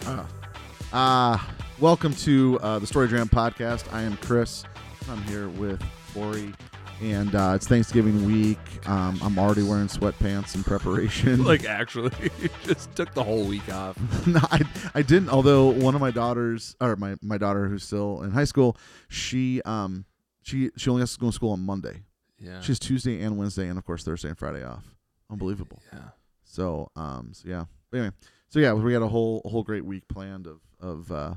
Ah. 0.05 0.25
Ah, 0.93 1.53
welcome 1.79 2.13
to 2.13 2.59
uh, 2.61 2.79
the 2.79 2.87
Story 2.87 3.07
Dram 3.07 3.29
podcast. 3.29 3.91
I 3.93 4.01
am 4.01 4.17
Chris. 4.17 4.63
I'm 5.09 5.21
here 5.23 5.49
with 5.49 5.81
Kory, 6.13 6.53
and 7.01 7.33
uh, 7.33 7.53
it's 7.55 7.67
Thanksgiving 7.67 8.25
week. 8.25 8.59
Um, 8.87 9.19
I'm 9.23 9.37
already 9.39 9.63
wearing 9.63 9.87
sweatpants 9.87 10.55
in 10.55 10.63
preparation. 10.63 11.43
Like, 11.49 11.65
actually, 11.65 12.11
just 12.63 12.95
took 12.95 13.13
the 13.13 13.23
whole 13.23 13.45
week 13.45 13.71
off. 13.73 13.97
no, 14.27 14.39
I, 14.51 14.61
I 14.93 15.01
didn't. 15.01 15.29
Although 15.29 15.67
one 15.69 15.95
of 15.95 16.01
my 16.01 16.11
daughters, 16.11 16.75
or 16.81 16.95
my, 16.95 17.15
my 17.21 17.37
daughter 17.37 17.67
who's 17.67 17.83
still 17.83 18.21
in 18.23 18.31
high 18.31 18.43
school, 18.43 18.77
she 19.07 19.61
um 19.63 20.05
she 20.41 20.69
she 20.77 20.89
only 20.89 21.01
has 21.01 21.13
to 21.13 21.19
go 21.19 21.27
to 21.27 21.31
school 21.33 21.51
on 21.51 21.61
Monday. 21.61 22.03
Yeah. 22.39 22.61
She 22.61 22.67
has 22.67 22.79
Tuesday 22.79 23.21
and 23.21 23.37
Wednesday, 23.37 23.67
and 23.67 23.77
of 23.77 23.85
course 23.85 24.03
Thursday 24.03 24.29
and 24.29 24.37
Friday 24.37 24.63
off. 24.63 24.95
Unbelievable. 25.31 25.81
yeah. 25.93 26.09
So 26.43 26.89
um 26.95 27.31
so 27.33 27.47
yeah. 27.49 27.65
Anyway, 27.93 28.11
so 28.49 28.59
yeah, 28.59 28.73
we 28.73 28.93
had 28.93 29.01
a 29.01 29.07
whole 29.07 29.41
a 29.45 29.49
whole 29.49 29.63
great 29.63 29.83
week 29.85 30.07
planned 30.07 30.45
of 30.47 30.59
of 30.79 31.11
uh, 31.11 31.33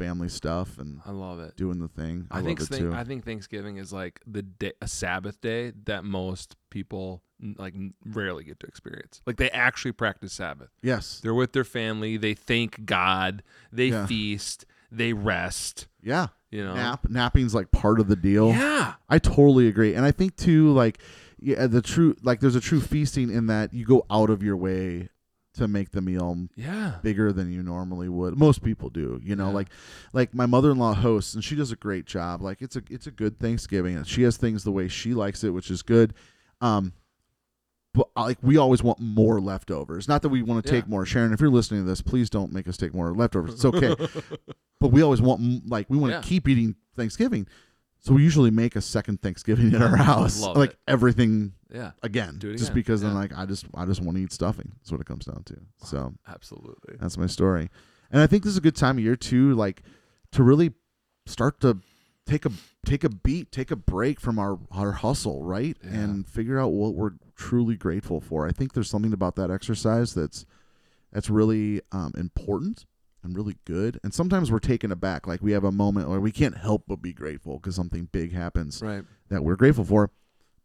family 0.00 0.28
stuff 0.28 0.78
and 0.78 1.00
I 1.04 1.10
love 1.10 1.40
it. 1.40 1.56
doing 1.56 1.78
the 1.78 1.88
thing. 1.88 2.26
I, 2.30 2.38
I, 2.38 2.42
think 2.42 2.60
love 2.60 2.72
it 2.72 2.78
too. 2.78 2.94
I 2.94 3.04
think 3.04 3.24
Thanksgiving 3.24 3.76
is 3.76 3.92
like 3.92 4.20
the 4.26 4.42
day, 4.42 4.72
a 4.80 4.88
Sabbath 4.88 5.40
day 5.40 5.72
that 5.84 6.04
most 6.04 6.56
people 6.70 7.22
like 7.56 7.74
rarely 8.04 8.44
get 8.44 8.60
to 8.60 8.66
experience. 8.66 9.22
Like 9.26 9.36
they 9.36 9.50
actually 9.50 9.92
practice 9.92 10.32
Sabbath. 10.32 10.70
yes. 10.82 11.20
They're 11.22 11.34
with 11.34 11.52
their 11.52 11.64
family. 11.64 12.16
They 12.16 12.34
thank 12.34 12.84
God. 12.86 13.42
They 13.72 13.86
Yeah. 13.86 14.06
feast. 14.06 14.66
They 14.90 15.12
rest. 15.12 15.86
Yeah. 16.02 16.28
You 16.50 16.64
know. 16.64 16.74
Nap 16.74 17.08
napping's 17.08 17.54
like 17.54 17.70
part 17.70 18.00
of 18.00 18.08
the 18.08 18.16
deal. 18.16 18.48
Yeah. 18.48 18.94
I 19.08 19.18
totally 19.18 19.68
agree, 19.68 19.94
and 19.94 20.04
I 20.04 20.10
think 20.10 20.36
too, 20.36 20.72
like, 20.72 21.00
yeah, 21.40 21.66
the 21.66 21.80
true, 21.80 22.16
like, 22.22 22.40
there's 22.40 22.56
a 22.56 22.60
true 22.60 22.80
feasting 22.80 23.30
in 23.30 23.46
that 23.46 23.72
you 23.72 23.84
go 23.84 24.04
out 24.10 24.30
of 24.30 24.42
your 24.42 24.56
way 24.56 25.08
to 25.54 25.66
make 25.66 25.90
the 25.90 26.00
meal 26.00 26.48
Yeah. 26.56 26.94
bigger 27.02 27.32
than 27.32 27.50
you 27.52 27.62
normally 27.62 28.08
would. 28.08 28.38
Most 28.38 28.62
people 28.62 28.88
do, 28.88 29.20
you 29.22 29.34
know, 29.34 29.48
Yeah. 29.48 29.54
like, 29.54 29.68
like 30.12 30.32
my 30.34 30.46
mother-in-law 30.46 30.94
hosts, 30.94 31.34
and 31.34 31.42
she 31.42 31.56
does 31.56 31.72
a 31.72 31.76
great 31.76 32.06
job. 32.06 32.40
Like, 32.40 32.62
it's 32.62 32.76
a, 32.76 32.82
it's 32.88 33.06
a 33.06 33.10
good 33.10 33.38
Thanksgiving, 33.38 33.96
and 33.96 34.06
she 34.06 34.22
has 34.22 34.36
things 34.36 34.62
the 34.64 34.70
way 34.72 34.86
she 34.88 35.12
likes 35.12 35.42
it, 35.42 35.50
which 35.50 35.70
is 35.70 35.82
good. 35.82 36.14
Um, 36.60 36.92
but 37.92 38.08
uh, 38.16 38.22
like, 38.22 38.38
we 38.42 38.56
always 38.56 38.82
want 38.84 39.00
more 39.00 39.40
leftovers. 39.40 40.06
Not 40.06 40.22
that 40.22 40.28
we 40.28 40.42
want 40.42 40.64
to 40.64 40.72
Yeah. 40.72 40.80
take 40.82 40.88
more. 40.88 41.04
Sharon, 41.04 41.32
if 41.32 41.40
you're 41.40 41.50
listening 41.50 41.82
to 41.82 41.88
this, 41.88 42.00
please 42.00 42.30
don't 42.30 42.52
make 42.52 42.68
us 42.68 42.76
take 42.76 42.94
more 42.94 43.12
leftovers. 43.12 43.54
It's 43.54 43.64
okay 43.64 43.94
but 44.80 44.88
we 44.92 45.02
always 45.02 45.20
want 45.20 45.68
like 45.68 45.90
we 45.90 45.98
want 45.98 46.12
to 46.22 46.26
keep 46.26 46.48
eating 46.48 46.76
Thanksgiving, 46.96 47.46
so 47.98 48.14
we 48.14 48.22
usually 48.22 48.50
make 48.52 48.76
a 48.76 48.80
second 48.80 49.20
Thanksgiving 49.20 49.74
in 49.74 49.82
our 49.82 49.96
house, 49.96 50.40
Love 50.40 50.56
like 50.56 50.70
it. 50.70 50.78
everything 50.88 51.52
yeah. 51.72 51.92
again, 52.02 52.36
Do 52.38 52.48
it 52.50 52.52
just 52.58 52.64
again. 52.70 52.74
because 52.74 53.00
then 53.02 53.12
Yeah. 53.12 53.18
like 53.18 53.32
I 53.36 53.46
just 53.46 53.66
I 53.74 53.84
just 53.86 54.00
want 54.02 54.16
to 54.18 54.22
eat 54.22 54.32
stuffing. 54.32 54.72
That's 54.76 54.92
what 54.92 55.00
it 55.00 55.06
comes 55.06 55.24
down 55.26 55.42
to. 55.44 55.56
So 55.84 56.14
Absolutely. 56.26 56.96
that's 56.98 57.16
my 57.18 57.26
story, 57.26 57.70
and 58.10 58.20
I 58.22 58.26
think 58.26 58.44
this 58.44 58.52
is 58.52 58.58
a 58.58 58.62
good 58.62 58.76
time 58.76 58.98
of 58.98 59.04
year 59.04 59.16
too, 59.16 59.54
like 59.54 59.82
to 60.32 60.42
really 60.42 60.72
start 61.26 61.60
to 61.60 61.78
take 62.26 62.44
a 62.46 62.50
take 62.84 63.04
a 63.04 63.08
beat, 63.10 63.50
take 63.52 63.70
a 63.70 63.76
break 63.76 64.20
from 64.20 64.38
our 64.38 64.58
our 64.70 64.92
hustle, 64.92 65.42
right, 65.44 65.76
Yeah. 65.82 65.90
and 66.00 66.26
figure 66.26 66.58
out 66.58 66.68
what 66.72 66.94
we're 66.94 67.12
truly 67.36 67.76
grateful 67.76 68.20
for. 68.20 68.46
I 68.46 68.52
think 68.52 68.72
there's 68.72 68.90
something 68.90 69.12
about 69.12 69.36
that 69.36 69.50
exercise 69.50 70.14
that's 70.14 70.44
that's 71.12 71.28
really 71.30 71.80
um, 71.92 72.12
important 72.16 72.86
and 73.22 73.36
really 73.36 73.56
good. 73.66 73.98
And 74.04 74.14
sometimes 74.14 74.50
we're 74.50 74.60
taken 74.60 74.90
aback, 74.92 75.26
like 75.26 75.42
we 75.42 75.52
have 75.52 75.64
a 75.64 75.72
moment 75.72 76.08
where 76.08 76.20
we 76.20 76.30
can't 76.32 76.56
help 76.56 76.84
but 76.86 77.02
be 77.02 77.12
grateful 77.12 77.58
because 77.58 77.74
something 77.74 78.08
big 78.12 78.32
happens 78.32 78.80
Right. 78.80 79.04
that 79.28 79.42
we're 79.44 79.56
grateful 79.56 79.84
for. 79.84 80.10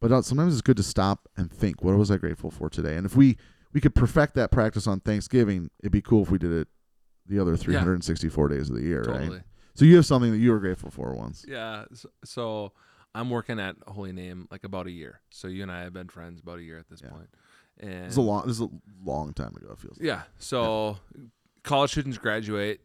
But 0.01 0.11
uh, 0.11 0.21
sometimes 0.21 0.53
it's 0.53 0.61
good 0.61 0.77
to 0.77 0.83
stop 0.83 1.27
and 1.37 1.51
think, 1.51 1.83
what 1.83 1.95
was 1.97 2.11
I 2.11 2.17
grateful 2.17 2.51
for 2.51 2.69
today? 2.69 2.95
And 2.97 3.05
if 3.05 3.15
we 3.15 3.37
we 3.73 3.81
could 3.81 3.95
perfect 3.95 4.35
that 4.35 4.51
practice 4.51 4.87
on 4.87 4.99
Thanksgiving, 5.01 5.69
it'd 5.81 5.91
be 5.91 6.01
cool 6.01 6.23
if 6.23 6.31
we 6.31 6.37
did 6.37 6.51
it 6.51 6.67
the 7.27 7.39
other 7.39 7.57
364 7.57 8.47
days 8.49 8.69
of 8.69 8.75
the 8.75 8.83
year, 8.83 9.03
Totally. 9.03 9.29
right? 9.29 9.41
So 9.73 9.83
you 9.83 9.95
have 9.97 10.05
something 10.05 10.31
that 10.31 10.37
you 10.37 10.51
were 10.51 10.59
grateful 10.59 10.89
for 10.91 11.13
once. 11.13 11.43
Yeah. 11.47 11.83
So, 11.93 12.09
so 12.23 12.71
I'm 13.13 13.29
working 13.29 13.59
at 13.59 13.75
Holy 13.87 14.13
Name 14.13 14.47
like 14.51 14.63
about 14.63 14.87
a 14.87 14.91
year. 14.91 15.19
So 15.31 15.47
you 15.49 15.63
and 15.63 15.71
I 15.71 15.81
have 15.81 15.91
been 15.93 16.07
friends 16.07 16.39
about 16.39 16.59
a 16.59 16.63
year 16.63 16.77
at 16.77 16.87
this 16.89 17.01
Yeah. 17.03 17.09
point. 17.09 17.29
And 17.79 18.05
This 18.05 18.11
is 18.13 18.17
a 18.17 18.21
long 18.21 18.47
this 18.47 18.55
is 18.59 18.61
a 18.61 18.69
long 19.03 19.33
time 19.33 19.53
ago, 19.57 19.67
it 19.73 19.79
feels 19.79 19.97
like. 19.99 20.05
Yeah. 20.07 20.21
So 20.37 20.97
college 21.63 21.91
students 21.91 22.17
graduate 22.17 22.79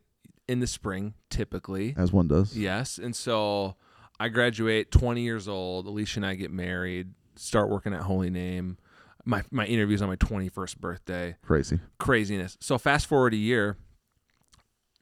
in 0.49 0.59
the 0.59 0.67
spring 0.67 1.15
typically. 1.29 1.95
As 1.97 2.13
one 2.13 2.27
does. 2.27 2.57
Yes. 2.57 2.99
And 2.99 3.15
so 3.15 3.77
I 4.21 4.29
graduate 4.29 4.91
20 4.91 5.23
years 5.23 5.49
old. 5.49 5.87
Alicia 5.87 6.19
and 6.19 6.27
I 6.27 6.35
get 6.35 6.51
married, 6.53 7.15
start 7.37 7.71
working 7.71 7.95
at 7.95 8.03
Holy 8.03 8.29
Name. 8.31 8.77
my 9.25 9.43
my 9.51 9.65
interviews 9.67 10.03
on 10.03 10.09
my 10.09 10.17
21st 10.17 10.79
birthday. 10.79 11.37
Crazy. 11.43 11.81
Craziness. 11.99 12.57
So 12.61 12.77
fast 12.79 13.07
forward 13.07 13.33
a 13.33 13.39
year, 13.39 13.77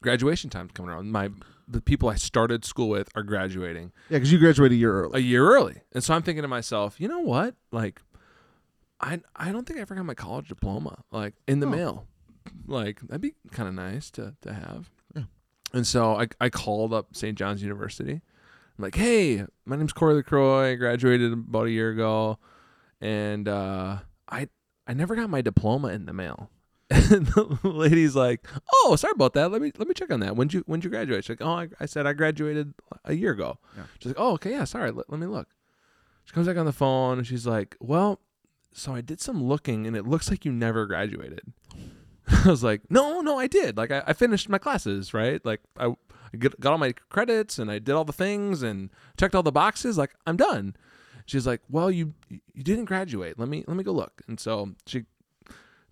graduation 0.02 0.50
time's 0.50 0.72
coming 0.72 0.90
around. 0.90 1.10
My 1.12 1.30
the 1.66 1.82
people 1.82 2.08
I 2.08 2.14
started 2.14 2.64
school 2.64 2.88
with 2.88 3.10
are 3.14 3.22
graduating 3.22 3.92
Yeah, 4.08 4.16
because 4.18 4.32
you 4.32 4.38
graduated 4.38 4.76
a 4.76 4.78
year 4.78 4.98
a 5.00 5.02
early. 5.08 5.22
year 5.22 5.46
early. 5.52 5.82
And 5.92 6.02
so 6.02 6.14
I'm 6.14 6.22
thinking 6.22 6.42
to 6.42 6.48
myself, 6.48 7.00
you 7.00 7.08
know 7.08 7.18
what? 7.20 7.54
Like 7.72 8.00
I 9.00 9.20
I 9.36 9.52
don't 9.52 9.66
think 9.66 9.78
I 9.78 9.82
ever 9.82 9.94
got 9.94 10.04
my 10.04 10.14
college 10.14 10.48
diploma 10.48 11.02
like 11.10 11.34
in 11.46 11.60
the 11.60 11.66
Oh. 11.66 11.70
mail. 11.70 12.06
Like 12.66 13.00
that'd 13.02 13.20
be 13.20 13.34
kind 13.50 13.68
of 13.68 13.74
nice 13.74 14.10
to 14.12 14.34
to 14.42 14.52
have. 14.52 14.90
Yeah. 15.14 15.24
And 15.72 15.86
so 15.86 16.14
I 16.16 16.28
I 16.40 16.48
called 16.48 16.92
up 16.92 17.14
St. 17.14 17.36
John's 17.36 17.62
University. 17.62 18.22
I'm 18.78 18.84
like, 18.84 18.94
"Hey, 18.94 19.44
my 19.64 19.76
name's 19.76 19.92
Kory 19.92 20.14
LaCroix. 20.14 20.72
I 20.72 20.74
graduated 20.76 21.32
about 21.32 21.66
a 21.66 21.70
year 21.70 21.90
ago 21.90 22.38
and 23.00 23.48
uh 23.48 23.98
I 24.28 24.48
I 24.86 24.94
never 24.94 25.14
got 25.16 25.30
my 25.30 25.40
diploma 25.40 25.88
in 25.88 26.06
the 26.06 26.12
mail." 26.12 26.50
And 26.90 27.26
the 27.26 27.58
lady's 27.64 28.14
like, 28.16 28.46
"Oh, 28.72 28.96
sorry 28.96 29.12
about 29.14 29.34
that. 29.34 29.50
Let 29.50 29.60
me 29.60 29.72
let 29.78 29.88
me 29.88 29.94
check 29.94 30.10
on 30.12 30.20
that. 30.20 30.36
When'd 30.36 30.54
you 30.54 30.62
when'd 30.66 30.84
you 30.84 30.90
graduate?" 30.90 31.24
She's 31.24 31.30
like, 31.38 31.42
"Oh, 31.42 31.52
I, 31.52 31.68
I 31.80 31.86
said 31.86 32.06
I 32.06 32.12
graduated 32.12 32.72
a 33.04 33.14
year 33.14 33.32
ago." 33.32 33.58
Yeah. 33.76 33.84
She's 33.98 34.10
like, 34.10 34.16
"Oh, 34.18 34.32
okay, 34.34 34.50
yeah, 34.52 34.64
sorry. 34.64 34.90
Let, 34.90 35.10
let 35.10 35.18
me 35.20 35.26
look." 35.26 35.48
She 36.24 36.32
comes 36.32 36.46
back 36.46 36.56
on 36.58 36.66
the 36.66 36.72
phone 36.72 37.18
and 37.18 37.26
she's 37.26 37.46
like, 37.46 37.76
"Well, 37.80 38.20
so 38.72 38.94
I 38.94 39.00
did 39.00 39.20
some 39.20 39.42
looking 39.42 39.86
and 39.86 39.96
it 39.96 40.06
looks 40.06 40.30
like 40.30 40.44
you 40.44 40.52
never 40.52 40.86
graduated." 40.86 41.52
I 42.44 42.48
was 42.48 42.62
like, 42.62 42.82
"No, 42.90 43.20
no, 43.20 43.38
I 43.38 43.46
did. 43.48 43.76
Like 43.76 43.90
I, 43.90 44.02
I 44.06 44.12
finished 44.12 44.48
my 44.48 44.58
classes, 44.58 45.12
right? 45.12 45.44
Like 45.44 45.60
I, 45.78 45.94
I 46.32 46.36
got 46.36 46.72
all 46.72 46.78
my 46.78 46.92
credits 47.10 47.58
and 47.58 47.70
I 47.70 47.78
did 47.78 47.94
all 47.94 48.04
the 48.04 48.12
things 48.12 48.62
and 48.62 48.90
checked 49.18 49.34
all 49.34 49.42
the 49.42 49.52
boxes. 49.52 49.98
Like 49.98 50.14
I'm 50.26 50.36
done." 50.36 50.76
She's 51.26 51.46
like, 51.46 51.60
"Well, 51.68 51.90
you 51.90 52.14
you 52.30 52.62
didn't 52.62 52.86
graduate. 52.86 53.38
Let 53.38 53.48
me 53.48 53.64
let 53.66 53.76
me 53.76 53.84
go 53.84 53.92
look." 53.92 54.22
And 54.28 54.40
so 54.40 54.74
she 54.86 55.04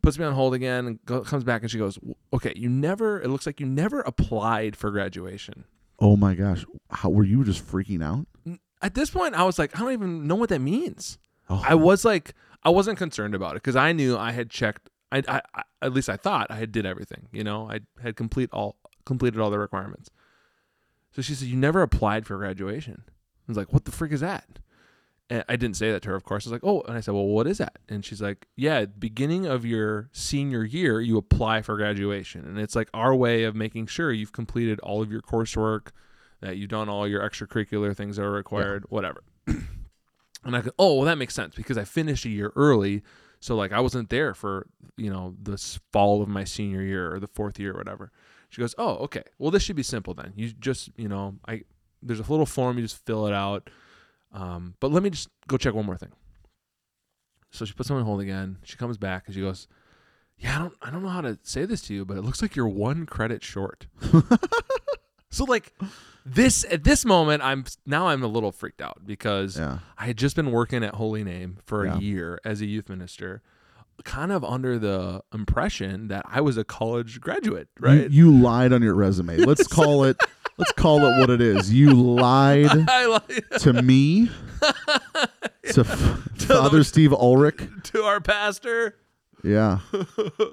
puts 0.02 0.18
me 0.18 0.24
on 0.24 0.34
hold 0.34 0.54
again 0.54 0.86
and 0.86 1.04
go, 1.04 1.20
comes 1.22 1.44
back 1.44 1.62
and 1.62 1.70
she 1.70 1.78
goes, 1.78 1.98
"Okay, 2.32 2.52
you 2.56 2.68
never. 2.68 3.20
It 3.20 3.28
looks 3.28 3.46
like 3.46 3.60
you 3.60 3.66
never 3.66 4.00
applied 4.00 4.76
for 4.76 4.90
graduation." 4.90 5.64
Oh 5.98 6.16
my 6.16 6.34
gosh. 6.34 6.64
How 6.90 7.08
were 7.08 7.24
you 7.24 7.44
just 7.44 7.66
freaking 7.66 8.02
out? 8.02 8.26
At 8.82 8.94
this 8.94 9.10
point, 9.10 9.34
I 9.34 9.44
was 9.44 9.58
like, 9.58 9.74
I 9.76 9.80
don't 9.80 9.92
even 9.92 10.26
know 10.26 10.34
what 10.34 10.50
that 10.50 10.60
means. 10.60 11.18
Oh, 11.48 11.62
I 11.66 11.74
was 11.74 12.04
like, 12.04 12.34
I 12.62 12.70
wasn't 12.70 12.98
concerned 12.98 13.34
about 13.34 13.52
it 13.52 13.62
because 13.62 13.76
I 13.76 13.92
knew 13.92 14.16
I 14.16 14.32
had 14.32 14.50
checked. 14.50 14.90
I, 15.10 15.22
I, 15.28 15.42
I, 15.54 15.62
at 15.82 15.92
least 15.92 16.08
I 16.08 16.16
thought 16.16 16.48
I 16.50 16.56
had 16.56 16.72
did 16.72 16.84
everything. 16.84 17.28
You 17.32 17.44
know, 17.44 17.70
I 17.70 17.80
had 18.02 18.16
complete 18.16 18.50
all 18.52 18.76
completed 19.04 19.40
all 19.40 19.50
the 19.50 19.58
requirements. 19.58 20.10
So 21.12 21.22
she 21.22 21.34
said, 21.34 21.48
"You 21.48 21.56
never 21.56 21.82
applied 21.82 22.26
for 22.26 22.36
graduation." 22.36 23.02
I 23.06 23.12
was 23.48 23.56
like, 23.56 23.72
"What 23.72 23.84
the 23.84 23.92
freak 23.92 24.12
is 24.12 24.20
that?" 24.20 24.58
And 25.28 25.44
I 25.48 25.56
didn't 25.56 25.76
say 25.76 25.90
that 25.90 26.02
to 26.02 26.10
her, 26.10 26.14
of 26.14 26.24
course. 26.24 26.46
I 26.46 26.50
was 26.50 26.52
like, 26.52 26.64
"Oh," 26.64 26.82
and 26.82 26.96
I 26.96 27.00
said, 27.00 27.14
"Well, 27.14 27.26
what 27.26 27.46
is 27.46 27.58
that?" 27.58 27.78
And 27.88 28.04
she's 28.04 28.22
like, 28.22 28.46
"Yeah, 28.54 28.84
beginning 28.84 29.46
of 29.46 29.64
your 29.64 30.08
senior 30.12 30.64
year, 30.64 31.00
you 31.00 31.16
apply 31.16 31.62
for 31.62 31.76
graduation, 31.76 32.44
and 32.44 32.58
it's 32.58 32.76
like 32.76 32.88
our 32.94 33.14
way 33.14 33.44
of 33.44 33.56
making 33.56 33.86
sure 33.86 34.12
you've 34.12 34.32
completed 34.32 34.78
all 34.80 35.02
of 35.02 35.10
your 35.10 35.22
coursework, 35.22 35.88
that 36.40 36.58
you've 36.58 36.68
done 36.68 36.88
all 36.88 37.08
your 37.08 37.22
extracurricular 37.22 37.96
things 37.96 38.16
that 38.16 38.24
are 38.24 38.30
required, 38.30 38.84
whatever." 38.88 39.24
and 39.46 40.56
I 40.56 40.60
go, 40.60 40.70
"Oh, 40.78 40.96
well, 40.96 41.06
that 41.06 41.18
makes 41.18 41.34
sense 41.34 41.54
because 41.54 41.78
I 41.78 41.84
finished 41.84 42.24
a 42.24 42.30
year 42.30 42.52
early, 42.54 43.02
so 43.40 43.56
like 43.56 43.72
I 43.72 43.80
wasn't 43.80 44.10
there 44.10 44.32
for 44.34 44.66
you 44.96 45.10
know 45.10 45.34
this 45.42 45.80
fall 45.92 46.22
of 46.22 46.28
my 46.28 46.44
senior 46.44 46.82
year 46.82 47.12
or 47.12 47.20
the 47.20 47.26
fourth 47.26 47.58
year 47.58 47.72
or 47.72 47.78
whatever." 47.78 48.12
She 48.48 48.60
goes, 48.60 48.74
"Oh, 48.78 48.96
okay. 49.04 49.22
Well, 49.38 49.50
this 49.50 49.62
should 49.62 49.76
be 49.76 49.82
simple 49.82 50.14
then. 50.14 50.32
You 50.36 50.50
just 50.52 50.90
you 50.96 51.08
know 51.08 51.36
I 51.46 51.62
there's 52.02 52.20
a 52.20 52.30
little 52.30 52.46
form 52.46 52.76
you 52.78 52.82
just 52.84 53.04
fill 53.06 53.26
it 53.26 53.32
out." 53.34 53.68
Um, 54.32 54.74
but 54.80 54.90
let 54.90 55.02
me 55.02 55.10
just 55.10 55.28
go 55.48 55.56
check 55.56 55.74
one 55.74 55.86
more 55.86 55.96
thing. 55.96 56.12
So 57.50 57.64
she 57.64 57.72
puts 57.72 57.88
him 57.88 57.96
on 57.96 58.04
hold 58.04 58.20
again. 58.20 58.58
She 58.64 58.76
comes 58.76 58.98
back 58.98 59.24
and 59.26 59.34
she 59.34 59.40
goes, 59.40 59.66
"Yeah, 60.36 60.56
I 60.56 60.58
don't, 60.58 60.74
I 60.82 60.90
don't 60.90 61.02
know 61.02 61.08
how 61.08 61.22
to 61.22 61.38
say 61.42 61.64
this 61.64 61.80
to 61.82 61.94
you, 61.94 62.04
but 62.04 62.16
it 62.16 62.22
looks 62.22 62.42
like 62.42 62.54
you're 62.56 62.68
one 62.68 63.06
credit 63.06 63.42
short." 63.42 63.86
so 65.30 65.44
like 65.44 65.72
this 66.24 66.64
at 66.70 66.84
this 66.84 67.04
moment, 67.04 67.42
I'm 67.42 67.64
now 67.86 68.08
I'm 68.08 68.22
a 68.22 68.26
little 68.26 68.52
freaked 68.52 68.80
out 68.82 69.02
because 69.06 69.58
yeah. 69.58 69.78
I 69.96 70.06
had 70.06 70.16
just 70.16 70.36
been 70.36 70.50
working 70.50 70.84
at 70.84 70.94
Holy 70.94 71.24
Name 71.24 71.58
for 71.64 71.86
Yeah. 71.86 71.96
a 71.96 72.00
year 72.00 72.40
as 72.44 72.60
a 72.60 72.66
youth 72.66 72.88
minister, 72.88 73.42
kind 74.04 74.32
of 74.32 74.44
under 74.44 74.78
the 74.78 75.22
impression 75.34 76.08
that 76.08 76.24
I 76.28 76.40
was 76.40 76.56
a 76.56 76.64
college 76.64 77.20
graduate, 77.20 77.68
right? 77.80 78.10
You, 78.10 78.30
lied 78.36 78.72
on 78.72 78.82
your 78.82 78.94
resume. 78.94 79.36
Let's 79.38 79.66
call 79.66 80.04
it. 80.04 80.16
Let's 80.58 80.72
call 80.72 81.04
it 81.04 81.20
what 81.20 81.28
it 81.30 81.40
is. 81.40 81.72
You 81.72 81.92
lied 81.92 82.70
I 82.88 83.06
like 83.06 83.48
to 83.58 83.72
me, 83.82 84.30
to 85.72 85.80
F- 85.80 86.20
Father 86.46 86.82
Steve 86.84 87.12
Ulrich. 87.12 87.60
to 87.84 88.02
our 88.04 88.20
pastor, 88.22 88.96
Yeah. 89.44 89.78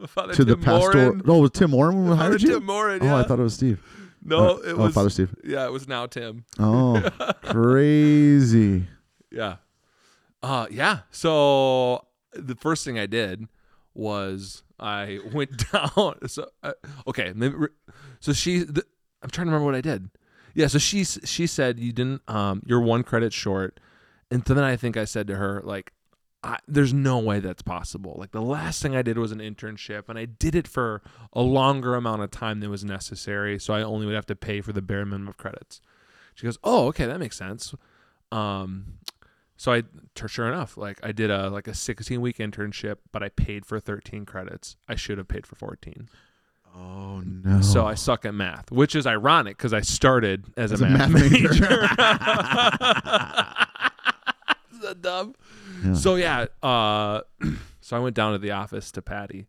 Father 0.07 0.33
To 0.33 0.43
the 0.43 0.57
pastor. 0.57 1.05
Morin. 1.13 1.21
Oh, 1.25 1.39
was 1.39 1.51
Tim 1.51 1.71
Warren 1.71 2.05
who 2.05 2.13
hired 2.15 2.41
you? 2.41 2.49
Tim 2.53 2.65
Morin, 2.65 3.01
Oh. 3.01 3.15
I 3.15 3.23
thought 3.23 3.39
it 3.39 3.43
was 3.43 3.53
Steve. 3.53 3.81
no, 4.23 4.55
Uh, 4.55 4.57
it 4.57 4.73
oh, 4.73 4.75
was 4.77 4.93
Father 4.93 5.09
Steve. 5.09 5.33
Yeah, 5.43 5.65
it 5.65 5.71
was 5.71 5.87
now 5.87 6.05
Tim. 6.05 6.43
Oh, 6.59 7.01
crazy. 7.43 8.87
Yeah. 9.31 9.55
Uh 10.41 10.67
yeah. 10.69 10.99
So 11.11 12.05
the 12.35 12.55
first 12.55 12.85
thing 12.85 12.99
I 12.99 13.05
did 13.05 13.47
was 13.93 14.63
I 14.79 15.19
went 15.33 15.71
down. 15.71 16.27
So 16.27 16.49
uh, 16.61 16.73
okay, 17.07 17.33
so 18.19 18.33
she. 18.33 18.59
The, 18.59 18.83
I'm 19.21 19.29
trying 19.29 19.47
to 19.47 19.51
remember 19.51 19.65
what 19.65 19.75
I 19.75 19.81
did. 19.81 20.09
Yeah. 20.53 20.67
So 20.67 20.77
she 20.77 21.03
she 21.03 21.47
said 21.47 21.79
you 21.79 21.93
didn't. 21.93 22.21
Um, 22.27 22.61
you're 22.65 22.81
one 22.81 23.03
credit 23.03 23.33
short, 23.33 23.79
and 24.29 24.45
so 24.45 24.53
then 24.53 24.63
I 24.63 24.75
think 24.75 24.97
I 24.97 25.05
said 25.05 25.27
to 25.27 25.35
her 25.35 25.61
like. 25.63 25.93
I, 26.45 26.57
there's 26.67 26.93
no 26.93 27.19
way 27.19 27.39
that's 27.39 27.61
possible. 27.61 28.17
Like 28.19 28.31
the 28.31 28.41
last 28.41 28.81
thing 28.81 28.97
I 28.97 29.01
did 29.01 29.17
was 29.17 29.31
an 29.31 29.39
internship, 29.39 30.09
and 30.09 30.19
I 30.19 30.25
did 30.25 30.55
it 30.55 30.67
for 30.67 31.01
a 31.31 31.41
longer 31.41 31.95
amount 31.95 32.21
of 32.21 32.31
time 32.31 32.59
than 32.59 32.69
was 32.69 32.83
necessary. 32.83 33.57
So 33.59 33.73
I 33.73 33.81
only 33.81 34.05
would 34.05 34.15
have 34.15 34.25
to 34.25 34.35
pay 34.35 34.59
for 34.59 34.73
the 34.73 34.81
bare 34.81 35.05
minimum 35.05 35.29
of 35.29 35.37
credits. 35.37 35.79
She 36.35 36.45
goes, 36.45 36.57
"Oh, 36.61 36.87
okay, 36.87 37.05
that 37.05 37.17
makes 37.17 37.37
sense." 37.37 37.73
Um, 38.29 38.97
so 39.57 39.71
I, 39.71 39.83
sure 40.27 40.47
enough, 40.51 40.77
like 40.77 40.99
I 41.03 41.11
did 41.11 41.29
a 41.31 41.49
like 41.49 41.67
a 41.67 41.73
16 41.73 42.19
week 42.21 42.37
internship, 42.37 42.97
but 43.11 43.21
I 43.23 43.29
paid 43.29 43.65
for 43.65 43.79
13 43.79 44.25
credits. 44.25 44.75
I 44.87 44.95
should 44.95 45.17
have 45.17 45.27
paid 45.27 45.45
for 45.47 45.55
14. 45.55 46.09
Oh 46.75 47.21
no. 47.25 47.61
So 47.61 47.85
I 47.85 47.93
suck 47.93 48.25
at 48.25 48.33
math, 48.33 48.71
which 48.71 48.95
is 48.95 49.05
ironic 49.05 49.57
because 49.57 49.73
I 49.73 49.81
started 49.81 50.45
as, 50.57 50.71
As 50.71 50.81
a, 50.81 50.85
a 50.85 50.89
math, 50.89 51.09
math 51.11 51.31
major. 51.31 51.49
major. 51.49 51.87
Is 54.73 54.95
dumb? 55.01 55.35
Yeah. 55.85 55.93
So 55.93 56.15
yeah, 56.15 56.45
uh, 56.61 57.21
so 57.81 57.95
I 57.95 57.99
went 57.99 58.15
down 58.15 58.33
to 58.33 58.39
the 58.39 58.51
office 58.51 58.91
to 58.93 59.01
Patty, 59.01 59.47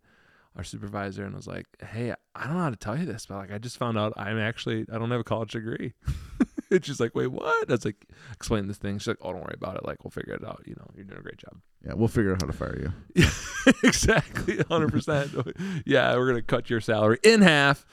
our 0.57 0.63
supervisor, 0.65 1.25
and 1.25 1.35
was 1.35 1.47
like, 1.47 1.67
"Hey, 1.83 2.13
I 2.35 2.45
don't 2.45 2.55
know 2.55 2.61
how 2.63 2.71
to 2.71 2.77
tell 2.77 2.97
you 2.99 3.07
this, 3.07 3.27
but 3.27 3.37
like 3.37 3.53
I 3.53 3.59
just 3.59 3.79
found 3.79 3.99
out 3.99 4.13
I'm 4.17 4.39
actually 4.39 4.85
I 4.93 4.99
don't 4.99 5.11
have 5.11 5.21
a 5.21 5.25
college 5.25 5.53
degree." 5.53 5.95
and 6.77 6.85
she's 6.87 7.01
like, 7.01 7.15
"Wait, 7.15 7.29
what?" 7.29 7.69
I 7.71 7.73
was 7.73 7.85
like, 7.85 8.07
"Explain 8.33 8.69
this 8.69 8.79
thing." 8.79 8.99
She's 8.99 9.09
like, 9.09 9.19
"Oh, 9.23 9.33
don't 9.33 9.43
worry 9.43 9.55
about 9.55 9.77
it. 9.77 9.85
Like 9.85 10.05
we'll 10.05 10.11
figure 10.11 10.35
it 10.35 10.45
out. 10.45 10.63
You 10.67 10.75
know, 10.79 10.87
you're 10.95 11.05
doing 11.05 11.19
a 11.21 11.23
great 11.23 11.39
job." 11.39 11.57
yeah, 11.87 11.93
we'll 11.95 12.09
figure 12.09 12.33
out 12.33 12.41
how 12.43 12.47
to 12.47 12.53
fire 12.53 12.93
you. 13.15 13.25
exactly 13.83 14.57
100% 14.57 15.83
yeah 15.87 16.15
we're 16.17 16.27
gonna 16.27 16.43
cut 16.43 16.69
your 16.69 16.81
salary 16.81 17.19
in 17.23 17.41
half 17.41 17.87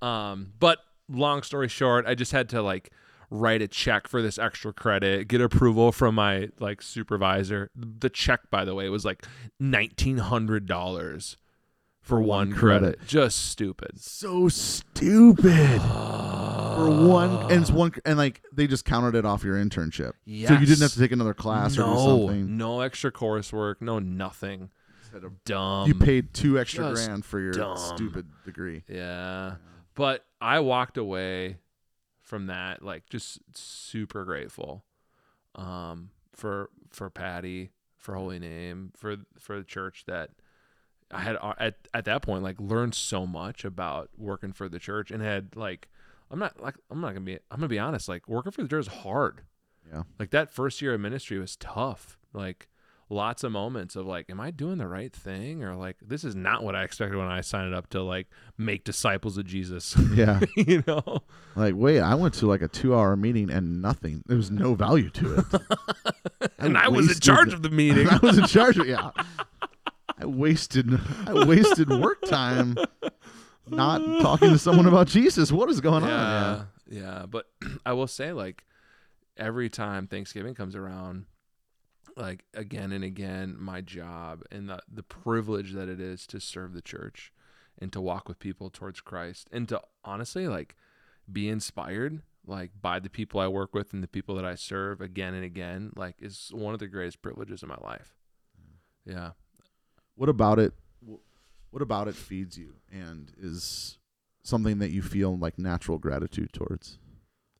um 0.00 0.52
but 0.58 0.78
long 1.08 1.42
story 1.42 1.68
short 1.68 2.06
i 2.06 2.14
just 2.14 2.32
had 2.32 2.48
to 2.48 2.62
like 2.62 2.90
write 3.30 3.60
a 3.60 3.68
check 3.68 4.08
for 4.08 4.22
this 4.22 4.38
extra 4.38 4.72
credit 4.72 5.28
get 5.28 5.40
approval 5.40 5.92
from 5.92 6.14
my 6.14 6.48
like 6.60 6.80
supervisor 6.80 7.70
the 7.76 8.08
check 8.08 8.40
by 8.50 8.64
the 8.64 8.74
way 8.74 8.88
was 8.88 9.04
like 9.04 9.26
$1900 9.60 11.36
for 12.00 12.20
one, 12.20 12.26
one 12.26 12.52
credit. 12.52 12.96
credit. 12.96 13.06
just 13.06 13.50
stupid 13.50 14.00
So 14.00 14.48
stupid. 14.48 15.82
For 16.78 17.06
one, 17.08 17.50
and 17.52 17.60
it's 17.62 17.70
one, 17.70 17.92
and 18.04 18.16
like 18.18 18.42
they 18.52 18.66
just 18.66 18.84
counted 18.84 19.14
it 19.14 19.24
off 19.24 19.42
your 19.44 19.56
internship, 19.56 20.12
so 20.12 20.14
you 20.26 20.46
didn't 20.46 20.58
have 20.68 20.78
Yes. 20.80 20.94
to 20.94 21.00
take 21.00 21.12
another 21.12 21.34
class 21.34 21.76
or 21.76 21.82
do 21.82 21.86
no, 21.88 22.18
something. 22.26 22.56
no 22.56 22.80
extra 22.80 23.10
coursework 23.12 23.76
no 23.80 23.98
nothing 23.98 24.70
dumb 25.46 25.88
you 25.88 25.94
paid 25.94 26.32
two 26.34 26.58
extra 26.58 26.90
just 26.90 27.06
grand 27.06 27.24
for 27.24 27.40
your 27.40 27.52
dumb. 27.52 27.76
stupid 27.76 28.26
degree. 28.44 28.84
Yeah. 28.88 29.56
But 29.94 30.24
I 30.40 30.60
walked 30.60 30.96
away 30.98 31.56
from 32.20 32.46
that 32.46 32.82
like 32.82 33.08
just 33.08 33.40
super 33.56 34.24
grateful 34.24 34.84
um 35.54 36.10
for 36.34 36.70
for 36.90 37.10
Patty, 37.10 37.70
for 37.96 38.14
Holy 38.14 38.38
Name, 38.38 38.92
for 38.96 39.16
for 39.38 39.58
the 39.58 39.64
church 39.64 40.04
that 40.06 40.30
I 41.10 41.20
had 41.20 41.36
uh, 41.40 41.54
at 41.58 41.76
at 41.94 42.04
that 42.04 42.20
point 42.22 42.42
like 42.42 42.60
learned 42.60 42.94
so 42.94 43.26
much 43.26 43.64
about 43.64 44.10
working 44.16 44.52
for 44.52 44.68
the 44.68 44.78
church 44.78 45.10
and 45.10 45.22
had 45.22 45.56
like 45.56 45.88
I'm 46.30 46.38
not 46.38 46.60
like 46.60 46.76
I'm 46.90 47.00
not 47.00 47.08
going 47.08 47.26
to 47.26 47.32
be 47.32 47.38
I'm 47.50 47.60
to 47.60 47.68
be 47.68 47.78
honest 47.78 48.08
like 48.08 48.28
working 48.28 48.52
for 48.52 48.62
the 48.62 48.68
church 48.68 48.86
is 48.86 48.92
hard. 48.92 49.42
Yeah. 49.90 50.02
Like 50.18 50.30
that 50.30 50.52
first 50.52 50.82
year 50.82 50.94
of 50.94 51.00
ministry 51.00 51.38
was 51.38 51.56
tough. 51.56 52.18
Like 52.32 52.68
lots 53.10 53.42
of 53.42 53.52
moments 53.52 53.96
of 53.96 54.06
like 54.06 54.28
am 54.28 54.40
I 54.40 54.50
doing 54.50 54.78
the 54.78 54.86
right 54.86 55.12
thing 55.12 55.64
or 55.64 55.74
like 55.74 55.96
this 56.02 56.24
is 56.24 56.34
not 56.34 56.62
what 56.62 56.74
I 56.74 56.84
expected 56.84 57.16
when 57.16 57.26
I 57.26 57.40
signed 57.40 57.74
up 57.74 57.88
to 57.90 58.02
like 58.02 58.28
make 58.58 58.84
disciples 58.84 59.38
of 59.38 59.46
Jesus. 59.46 59.96
Yeah, 60.14 60.40
you 60.56 60.84
know. 60.86 61.22
like 61.56 61.74
wait, 61.74 62.00
I 62.00 62.14
went 62.14 62.34
to 62.34 62.46
like 62.46 62.62
a 62.62 62.68
two-hour 62.68 63.16
meeting 63.16 63.50
and 63.50 63.80
nothing. 63.80 64.22
There 64.26 64.36
was 64.36 64.50
no 64.50 64.74
value 64.74 65.10
to 65.10 65.38
it. 65.38 66.50
and 66.58 66.76
I 66.76 66.88
was 66.88 67.10
in 67.10 67.20
charge 67.20 67.52
of 67.52 67.62
the 67.62 67.70
meeting. 67.70 68.08
I 68.10 68.18
was 68.18 68.38
in 68.38 68.46
charge 68.46 68.78
of 68.78 68.86
yeah. 68.86 69.10
I 70.20 70.26
wasted 70.26 70.88
I 71.26 71.46
wasted 71.46 71.88
work 71.88 72.20
time 72.22 72.76
not 73.70 74.00
talking 74.20 74.50
to 74.50 74.58
someone 74.58 74.86
about 74.86 75.06
Jesus. 75.08 75.52
What 75.52 75.70
is 75.70 75.80
going 75.80 76.04
on? 76.04 76.08
yeah, 76.08 76.64
yeah. 76.88 77.26
But 77.28 77.46
I 77.86 77.92
will 77.92 78.06
say, 78.06 78.32
like, 78.32 78.64
every 79.36 79.68
time 79.70 80.06
Thanksgiving 80.06 80.54
comes 80.54 80.74
around, 80.74 81.26
like 82.16 82.44
again 82.54 82.92
and 82.92 83.04
again, 83.04 83.56
my 83.58 83.80
job 83.80 84.42
and 84.50 84.68
the 84.68 84.80
the 84.92 85.02
privilege 85.02 85.72
that 85.72 85.88
it 85.88 86.00
is 86.00 86.26
to 86.28 86.40
serve 86.40 86.74
the 86.74 86.82
church 86.82 87.32
and 87.80 87.92
to 87.92 88.00
walk 88.00 88.28
with 88.28 88.38
people 88.38 88.70
towards 88.70 89.00
Christ 89.00 89.48
and 89.52 89.68
to 89.68 89.80
honestly 90.04 90.48
like 90.48 90.74
be 91.30 91.48
inspired 91.48 92.22
like 92.48 92.70
by 92.80 92.98
the 92.98 93.10
people 93.10 93.40
I 93.40 93.46
work 93.46 93.74
with 93.74 93.92
and 93.92 94.02
the 94.02 94.08
people 94.08 94.34
that 94.36 94.44
I 94.44 94.54
serve 94.54 95.00
again 95.00 95.34
and 95.34 95.44
again, 95.44 95.92
like 95.94 96.16
is 96.20 96.50
one 96.52 96.74
of 96.74 96.80
the 96.80 96.88
greatest 96.88 97.22
privileges 97.22 97.62
of 97.62 97.68
my 97.68 97.76
life. 97.80 98.14
Mm. 98.58 99.14
Yeah. 99.14 99.30
What 100.16 100.28
about 100.28 100.58
it? 100.58 100.72
What 101.70 101.82
about 101.82 102.08
it 102.08 102.14
feeds 102.14 102.56
you 102.58 102.74
and 102.90 103.30
is 103.40 103.98
something 104.42 104.78
that 104.78 104.90
you 104.90 105.02
feel 105.02 105.36
like 105.36 105.58
natural 105.58 105.98
gratitude 105.98 106.52
towards? 106.52 106.98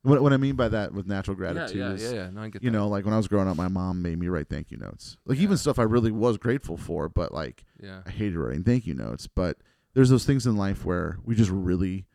What, 0.02 0.22
what 0.22 0.32
I 0.32 0.36
mean 0.38 0.54
by 0.56 0.68
that 0.68 0.94
with 0.94 1.06
natural 1.06 1.36
gratitude 1.36 1.76
yeah, 1.78 1.88
yeah, 1.88 1.94
is, 1.94 2.02
yeah, 2.04 2.10
yeah. 2.12 2.30
No, 2.30 2.40
I 2.42 2.48
get 2.48 2.62
you 2.62 2.70
that. 2.70 2.76
know, 2.76 2.88
like 2.88 3.04
when 3.04 3.12
I 3.12 3.16
was 3.18 3.28
growing 3.28 3.48
up, 3.48 3.56
my 3.56 3.68
mom 3.68 4.00
made 4.00 4.18
me 4.18 4.28
write 4.28 4.48
thank 4.48 4.70
you 4.70 4.76
notes. 4.78 5.16
Like 5.26 5.38
Yeah. 5.38 5.42
even 5.44 5.56
stuff 5.56 5.78
I 5.78 5.82
really 5.82 6.12
was 6.12 6.38
grateful 6.38 6.76
for, 6.76 7.08
but 7.08 7.32
like 7.34 7.64
Yeah. 7.82 8.02
I 8.06 8.10
hated 8.10 8.36
writing 8.38 8.62
thank 8.64 8.86
you 8.86 8.94
notes. 8.94 9.26
But 9.26 9.58
there's 9.94 10.08
those 10.08 10.24
things 10.24 10.46
in 10.46 10.56
life 10.56 10.84
where 10.84 11.18
we 11.24 11.34
just 11.34 11.50
really 11.50 12.06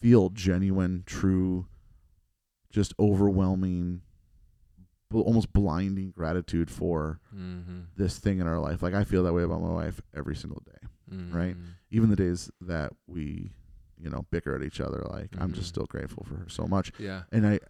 feel 0.00 0.28
genuine, 0.30 1.04
true, 1.06 1.66
just 2.70 2.92
overwhelming, 2.98 4.02
almost 5.12 5.52
blinding 5.52 6.10
gratitude 6.10 6.70
for 6.70 7.20
Mm-hmm. 7.34 7.80
this 7.96 8.18
thing 8.18 8.40
in 8.40 8.46
our 8.46 8.58
life. 8.58 8.82
Like 8.82 8.94
I 8.94 9.04
feel 9.04 9.22
that 9.22 9.32
way 9.32 9.44
about 9.44 9.62
my 9.62 9.70
wife 9.72 10.02
every 10.14 10.34
single 10.36 10.62
day. 10.66 10.88
Right. 11.10 11.56
Mhm. 11.56 11.74
Even 11.90 12.10
the 12.10 12.16
days 12.16 12.50
that 12.60 12.92
we, 13.06 13.52
you 13.98 14.10
know, 14.10 14.26
bicker 14.30 14.54
at 14.54 14.62
each 14.62 14.80
other, 14.80 15.02
like 15.08 15.30
I'm 15.38 15.52
just 15.52 15.66
Mhm. 15.66 15.74
still 15.74 15.86
grateful 15.86 16.24
for 16.24 16.36
her 16.36 16.48
so 16.48 16.66
much. 16.66 16.92
Yeah. 16.98 17.24
And 17.32 17.46
I, 17.46 17.60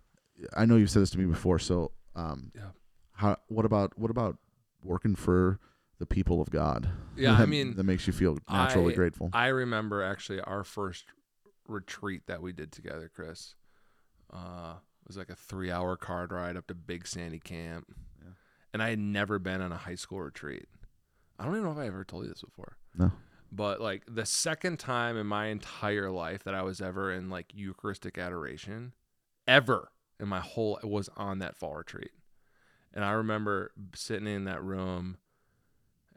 I 0.57 0.65
know 0.67 0.77
you've 0.77 0.91
said 0.91 1.03
this 1.03 1.11
to 1.11 1.19
me 1.19 1.27
before. 1.27 1.59
So, 1.59 1.93
um, 2.15 2.51
Yeah. 2.55 2.71
how? 3.13 3.37
What 3.49 3.65
about 3.65 3.99
what 3.99 4.11
about 4.11 4.39
working 4.83 5.15
for 5.17 5.59
the 5.99 6.07
people 6.07 6.41
of 6.41 6.51
God? 6.51 6.89
Yeah, 7.17 7.33
I 7.35 7.47
mean, 7.47 7.75
that 7.75 7.83
makes 7.85 8.07
you 8.07 8.13
feel 8.13 8.39
naturally 8.49 8.93
I- 8.93 8.97
grateful. 8.97 9.31
I 9.33 9.49
remember 9.49 10.03
actually 10.03 10.41
our 10.41 10.63
first 10.63 11.07
retreat 11.67 12.27
that 12.27 12.41
we 12.41 12.53
did 12.53 12.71
together, 12.73 13.11
Chris. 13.13 13.55
Uh, 14.33 14.75
it 15.03 15.09
was 15.09 15.17
like 15.17 15.31
a 15.31 15.35
three-hour 15.35 15.97
car 15.97 16.27
ride 16.31 16.57
up 16.57 16.67
to 16.69 16.75
Big 16.75 17.07
Sandy 17.07 17.39
Camp, 17.41 17.87
Yeah. 18.23 18.31
and 18.73 18.83
I 18.83 18.91
had 18.91 18.99
never 18.99 19.39
been 19.39 19.61
on 19.61 19.73
a 19.73 19.77
high 19.77 19.95
school 19.97 20.21
retreat. 20.21 20.67
I 21.39 21.45
don't 21.45 21.55
even 21.55 21.65
know 21.65 21.73
if 21.73 21.79
I 21.79 21.87
ever 21.87 22.05
told 22.05 22.25
you 22.25 22.31
this 22.31 22.43
before. 22.43 22.77
No. 22.95 23.11
But 23.51 23.81
like 23.81 24.03
the 24.07 24.27
second 24.27 24.79
time 24.79 25.17
in 25.17 25.27
my 25.27 25.47
entire 25.47 26.11
life 26.11 26.45
that 26.45 26.55
I 26.55 26.63
was 26.63 26.81
ever 26.81 27.13
in 27.13 27.31
like 27.31 27.53
Eucharistic 27.55 28.19
adoration, 28.19 28.93
ever 29.47 29.91
in 30.21 30.29
my 30.29 30.41
whole 30.41 30.79
was 30.83 31.09
on 31.17 31.39
that 31.39 31.57
fall 31.57 31.77
retreat. 31.77 32.11
And 32.93 33.05
I 33.05 33.13
remember 33.13 33.73
sitting 33.95 34.29
in 34.29 34.45
that 34.45 34.63
room 34.63 35.19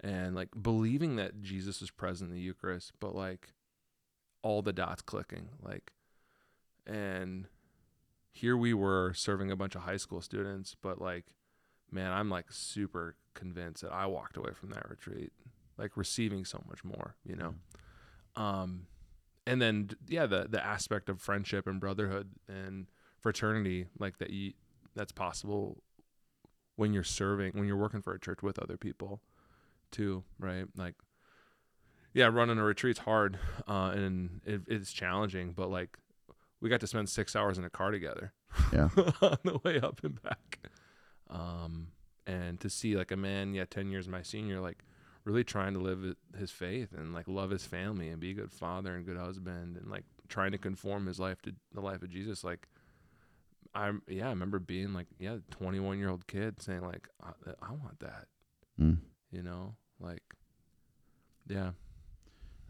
and 0.03 0.35
like 0.35 0.50
believing 0.61 1.15
that 1.17 1.41
Jesus 1.41 1.79
was 1.79 1.91
present 1.91 2.31
in 2.31 2.35
the 2.35 2.41
Eucharist, 2.41 2.93
but 3.00 3.15
like 3.15 3.53
all 4.41 4.61
the 4.61 4.73
dots 4.73 5.01
clicking. 5.01 5.50
Like 5.61 5.93
and 6.85 7.47
here 8.33 8.57
we 8.57 8.73
were 8.73 9.13
serving 9.15 9.51
a 9.51 9.55
bunch 9.55 9.75
of 9.75 9.83
high 9.83 9.97
school 9.97 10.21
students, 10.21 10.75
but 10.81 11.00
like 11.00 11.27
man, 11.91 12.11
I'm 12.11 12.29
like 12.29 12.51
super 12.51 13.15
convinced 13.33 13.83
that 13.83 13.93
I 13.93 14.05
walked 14.05 14.35
away 14.35 14.51
from 14.53 14.71
that 14.71 14.89
retreat 14.89 15.31
like 15.81 15.97
receiving 15.97 16.45
so 16.45 16.63
much 16.69 16.83
more, 16.85 17.15
you 17.25 17.35
know. 17.35 17.55
Um 18.35 18.88
and 19.47 19.61
then 19.61 19.89
yeah, 20.07 20.27
the 20.27 20.47
the 20.50 20.63
aspect 20.63 21.09
of 21.09 21.20
friendship 21.20 21.67
and 21.67 21.79
brotherhood 21.79 22.29
and 22.48 22.87
fraternity 23.20 23.87
like 24.00 24.17
that 24.20 24.29
you 24.29 24.53
that's 24.96 25.11
possible 25.11 25.81
when 26.75 26.94
you're 26.94 27.03
serving 27.03 27.53
when 27.53 27.67
you're 27.67 27.75
working 27.77 28.01
for 28.01 28.13
a 28.13 28.20
church 28.20 28.41
with 28.41 28.59
other 28.59 28.77
people 28.77 29.22
too, 29.91 30.24
right? 30.39 30.65
Like 30.77 30.96
yeah, 32.13 32.27
running 32.27 32.59
a 32.59 32.61
retreat's 32.61 33.00
hard 33.00 33.39
uh 33.67 33.91
and 33.96 34.41
it, 34.46 34.61
it's 34.67 34.94
challenging, 34.94 35.53
but 35.53 35.70
like 35.70 35.98
we 36.61 36.70
got 36.70 36.79
to 36.81 36.87
spend 36.87 37.09
6 37.09 37.35
hours 37.35 37.57
in 37.57 37.65
a 37.65 37.72
car 37.72 37.89
together. 37.89 38.33
Yeah. 38.72 38.89
on 39.22 39.37
the 39.44 39.59
way 39.63 39.79
up 39.79 40.01
and 40.03 40.22
back. 40.22 40.59
Um 41.29 41.87
and 42.27 42.59
to 42.59 42.70
see 42.70 42.96
like 42.96 43.11
a 43.11 43.17
man, 43.17 43.55
yeah, 43.55 43.65
10 43.67 43.89
years 43.89 44.07
my 44.07 44.22
senior 44.22 44.59
like 44.59 44.83
really 45.24 45.44
trying 45.44 45.74
to 45.74 45.79
live 45.79 46.16
his 46.38 46.50
faith 46.51 46.94
and 46.98 47.14
like 47.14 47.27
love 47.27 47.50
his 47.51 47.66
family 47.66 48.10
and 48.10 48.20
be 48.20 48.31
a 48.31 48.34
good 48.34 48.51
father 48.51 48.96
and 48.96 49.05
good 49.05 49.18
husband 49.18 49.77
and 49.77 49.90
like 49.90 50.03
trying 50.29 50.51
to 50.51 50.57
conform 50.57 51.05
his 51.05 51.20
life 51.20 51.42
to 51.44 51.53
the 51.74 51.81
life 51.81 52.01
of 52.01 52.10
Jesus 52.10 52.44
like 52.44 52.68
I'm 53.74 54.01
yeah, 54.07 54.25
I 54.27 54.29
remember 54.29 54.60
being 54.60 54.94
like 54.94 55.07
yeah, 55.20 55.38
21 55.51 55.98
year 56.00 56.10
old 56.10 56.27
kid 56.27 56.62
saying 56.62 56.81
like 56.81 57.07
I, 57.24 57.31
I 57.62 57.72
want 57.72 58.00
that, 58.00 58.25
Mm. 58.79 58.98
you 59.31 59.44
know? 59.44 59.75
Like 60.00 60.24
yeah. 61.48 61.72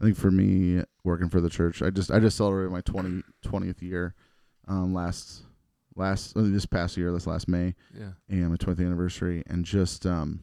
I 0.00 0.04
think 0.04 0.16
for 0.16 0.30
me, 0.30 0.82
working 1.04 1.28
for 1.28 1.40
the 1.40 1.48
church, 1.50 1.80
I 1.82 1.90
just 1.90 2.10
I 2.10 2.18
just 2.18 2.36
celebrated 2.36 2.70
my 2.72 2.80
20, 2.82 3.22
20th 3.44 3.82
year, 3.82 4.14
um, 4.68 4.92
last 4.92 5.42
last 5.96 6.32
this 6.36 6.66
past 6.66 6.96
year, 6.96 7.12
this 7.12 7.26
last 7.26 7.48
May, 7.48 7.74
Yeah. 7.96 8.12
and 8.28 8.50
my 8.50 8.56
twentieth 8.56 8.84
anniversary, 8.84 9.42
and 9.46 9.64
just 9.64 10.06
um, 10.06 10.42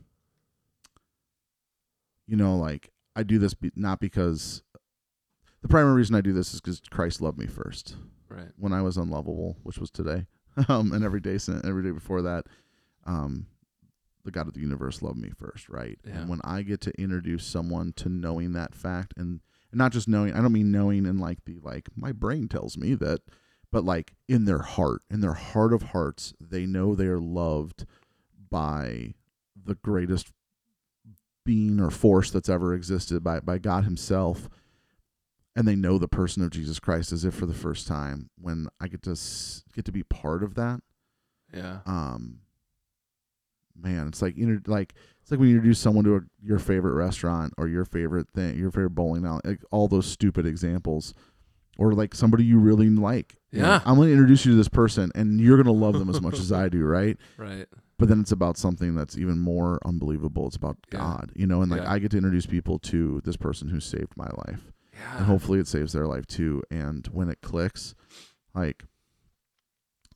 you 2.29 2.37
know, 2.37 2.55
like 2.55 2.91
I 3.15 3.23
do 3.23 3.39
this 3.39 3.53
be, 3.53 3.71
not 3.75 3.99
because 3.99 4.61
the 5.61 5.67
primary 5.67 5.95
reason 5.95 6.15
I 6.15 6.21
do 6.21 6.31
this 6.33 6.53
is 6.53 6.61
because 6.61 6.79
Christ 6.91 7.21
loved 7.21 7.39
me 7.39 7.47
first 7.47 7.95
Right. 8.29 8.49
when 8.57 8.71
I 8.73 8.81
was 8.81 8.97
unlovable, 8.97 9.57
which 9.63 9.79
was 9.79 9.89
today, 9.89 10.27
um, 10.69 10.91
and 10.93 11.03
every 11.03 11.19
day 11.19 11.37
since 11.37 11.65
every 11.65 11.83
day 11.83 11.91
before 11.91 12.21
that, 12.21 12.45
um, 13.05 13.47
the 14.23 14.31
God 14.31 14.47
of 14.47 14.53
the 14.53 14.59
universe 14.59 15.01
loved 15.01 15.17
me 15.17 15.31
first, 15.35 15.69
right? 15.69 15.97
Yeah. 16.05 16.19
And 16.19 16.29
when 16.29 16.41
I 16.43 16.61
get 16.61 16.81
to 16.81 17.01
introduce 17.01 17.45
someone 17.45 17.93
to 17.93 18.09
knowing 18.09 18.53
that 18.53 18.75
fact, 18.75 19.13
and, 19.17 19.39
and 19.71 19.77
not 19.79 19.91
just 19.91 20.07
knowing, 20.07 20.33
I 20.33 20.41
don't 20.41 20.51
mean 20.53 20.71
knowing 20.71 21.05
in 21.05 21.17
like 21.17 21.45
the 21.45 21.57
like 21.63 21.89
my 21.95 22.11
brain 22.11 22.47
tells 22.47 22.77
me 22.77 22.93
that, 22.95 23.21
but 23.71 23.83
like 23.83 24.13
in 24.27 24.45
their 24.45 24.61
heart, 24.61 25.01
in 25.09 25.21
their 25.21 25.33
heart 25.33 25.73
of 25.73 25.81
hearts, 25.81 26.33
they 26.39 26.65
know 26.67 26.93
they 26.93 27.07
are 27.07 27.19
loved 27.19 27.85
by 28.51 29.13
the 29.55 29.75
greatest 29.75 30.31
being 31.49 31.79
or 31.79 31.89
force 31.89 32.29
that's 32.29 32.49
ever 32.49 32.75
existed 32.75 33.23
by 33.23 33.39
by 33.39 33.57
God 33.57 33.83
Himself 33.83 34.47
and 35.55 35.67
they 35.67 35.75
know 35.75 35.97
the 35.97 36.07
person 36.07 36.43
of 36.43 36.51
Jesus 36.51 36.79
Christ 36.79 37.11
as 37.11 37.25
if 37.25 37.33
for 37.33 37.47
the 37.47 37.55
first 37.55 37.87
time 37.87 38.29
when 38.39 38.67
I 38.79 38.87
get 38.87 39.01
to 39.03 39.11
s- 39.11 39.63
get 39.73 39.83
to 39.85 39.91
be 39.91 40.03
part 40.03 40.43
of 40.43 40.53
that 40.55 40.81
Yeah. 41.51 41.79
um 41.87 42.41
man 43.75 44.07
it's 44.07 44.21
like 44.21 44.37
you 44.37 44.45
know, 44.45 44.59
like 44.67 44.93
it's 45.21 45.31
like 45.31 45.39
when 45.39 45.49
you 45.49 45.55
introduce 45.55 45.79
someone 45.79 46.03
to 46.05 46.17
a, 46.17 46.21
your 46.43 46.59
favorite 46.59 46.93
restaurant 46.93 47.53
or 47.57 47.67
your 47.67 47.85
favorite 47.85 48.29
thing 48.29 48.57
your 48.57 48.71
favorite 48.71 48.91
bowling 48.91 49.25
alley 49.25 49.41
like 49.45 49.61
all 49.71 49.87
those 49.87 50.05
stupid 50.05 50.45
examples 50.45 51.13
or 51.77 51.93
like 51.93 52.13
somebody 52.13 52.43
you 52.43 52.59
really 52.59 52.89
like 52.89 53.37
You 53.51 53.61
know, 53.61 53.67
Yeah. 53.69 53.81
I'm 53.85 53.95
going 53.95 54.09
to 54.09 54.13
introduce 54.13 54.45
you 54.45 54.51
to 54.51 54.57
this 54.57 54.67
person 54.69 55.11
and 55.15 55.39
you're 55.39 55.55
going 55.57 55.65
to 55.65 55.71
love 55.85 55.97
them 55.97 56.09
as 56.09 56.21
much 56.21 56.37
as 56.37 56.51
I 56.51 56.69
do 56.69 56.83
right 56.83 57.17
Right. 57.37 57.67
But 57.99 58.07
then 58.07 58.19
it's 58.19 58.31
about 58.31 58.57
something 58.57 58.95
that's 58.95 59.15
even 59.17 59.37
more 59.37 59.77
unbelievable 59.85 60.47
it's 60.47 60.55
about 60.55 60.77
Yeah. 60.91 60.99
God 60.99 61.31
you 61.35 61.45
know 61.45 61.61
and 61.61 61.69
like 61.69 61.81
Yeah. 61.83 61.91
I 61.91 61.99
get 61.99 62.09
to 62.11 62.17
introduce 62.17 62.47
people 62.47 62.79
to 62.79 63.21
this 63.23 63.37
person 63.37 63.67
who 63.69 63.79
saved 63.79 64.17
my 64.17 64.29
life 64.47 64.71
Yeah. 64.93 65.17
and 65.17 65.25
hopefully 65.27 65.59
it 65.59 65.67
saves 65.67 65.93
their 65.93 66.07
life 66.07 66.25
too. 66.25 66.63
And 66.71 67.05
when 67.07 67.29
it 67.29 67.41
clicks, 67.41 67.93
like 68.55 68.83